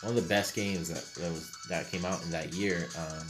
[0.00, 2.88] One of the best games that that was that came out in that year.
[2.96, 3.26] Um,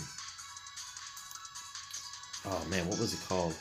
[2.46, 3.54] oh man, what was it called?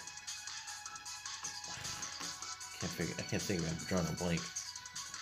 [2.80, 3.14] Can't figure.
[3.20, 3.72] I can't think of it.
[3.80, 4.42] I'm drawing a blank.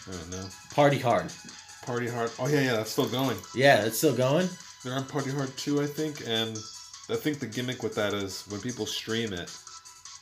[0.08, 0.46] I don't know.
[0.74, 1.32] Party Hard.
[1.86, 2.32] Party Hard.
[2.40, 3.38] Oh yeah, yeah, that's still going.
[3.54, 4.48] Yeah, it's still going.
[4.84, 6.58] They're on Party Hard 2, I think, and
[7.10, 9.52] I think the gimmick with that is when people stream it,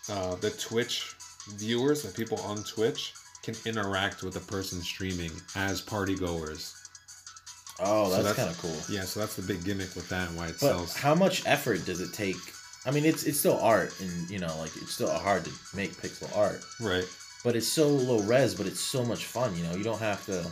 [0.09, 1.13] uh, the Twitch
[1.57, 3.13] viewers, the people on Twitch,
[3.43, 6.73] Can interact with the person streaming as party goers.
[7.79, 8.93] Oh, So that's, that's- kind of cool.
[8.95, 10.95] Yeah, so that's the big gimmick with that and why it But sells.
[10.97, 12.35] how much effort does it take?
[12.87, 15.91] I mean, it's it's still art, and you know, like it's still hard to make
[16.01, 16.63] pixel art.
[16.79, 17.05] right.
[17.43, 19.55] But it's so low res, but it's so much fun.
[19.57, 20.49] You know, you don't have to.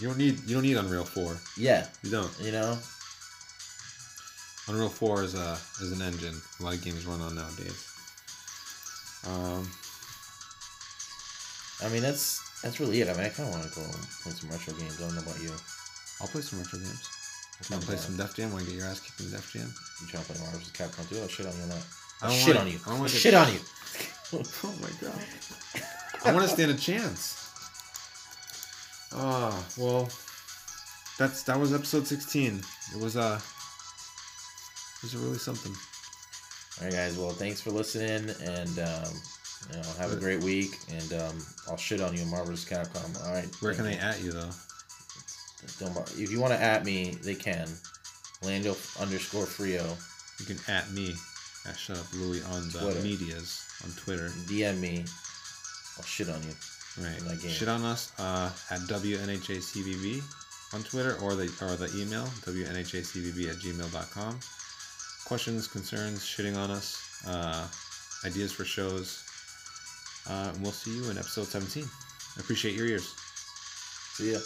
[0.00, 1.36] You don't need you don't need Unreal Four.
[1.56, 2.30] Yeah, You don't.
[2.40, 2.78] you know.
[4.68, 7.84] Unreal Four is a is an engine a lot of games run on nowadays.
[9.26, 9.68] Um,
[11.82, 13.08] I mean, that's that's really it.
[13.08, 13.86] I mean, I kind of want to go
[14.22, 15.00] play some retro games.
[15.00, 15.50] I don't know about you.
[16.20, 17.08] I'll play some retro games.
[17.58, 18.52] Want kind to play some Def Jam?
[18.52, 19.72] Want to get your ass kicked in Def Jam?
[20.00, 20.72] You trying to play Marvel vs.
[20.72, 21.20] Capcom 2?
[21.20, 21.84] I'll shit on you on that.
[22.22, 22.78] I'll shit wanna- on you.
[22.86, 23.60] I don't I'll wanna shit on you.
[24.34, 25.18] Oh my god.
[26.26, 27.48] I want to stand a chance.
[29.14, 30.10] Ah, well,
[31.18, 32.60] that's that was episode sixteen.
[32.94, 35.72] It was uh, it was really something.
[35.72, 37.16] All right, guys.
[37.16, 39.12] Well, thanks for listening, and um,
[39.70, 40.72] you know, have a great week.
[40.92, 42.52] And um, I'll shit on you, in Marvel.
[42.54, 43.24] Capcom.
[43.26, 43.48] All right.
[43.60, 44.50] Where can thank they at you though?
[45.78, 47.68] Don't bar- If you want to at me, they can.
[48.42, 49.84] Lando underscore Frio.
[50.38, 51.14] You can at me
[51.66, 53.00] at Shut Up Louie on the Twitter.
[53.00, 54.28] medias on Twitter.
[54.46, 55.04] DM me.
[55.96, 56.54] I'll shit on you.
[57.02, 57.18] Right.
[57.18, 57.50] In that game.
[57.50, 60.22] Shit on us uh, at WNHACVB
[60.74, 64.38] on Twitter or the or the email WNHACVB at gmail.com.
[65.26, 67.66] Questions, concerns, shitting on us, uh,
[68.24, 69.24] ideas for shows.
[70.28, 71.84] Uh, and we'll see you in episode 17.
[72.36, 73.12] I appreciate your ears.
[74.14, 74.38] See ya.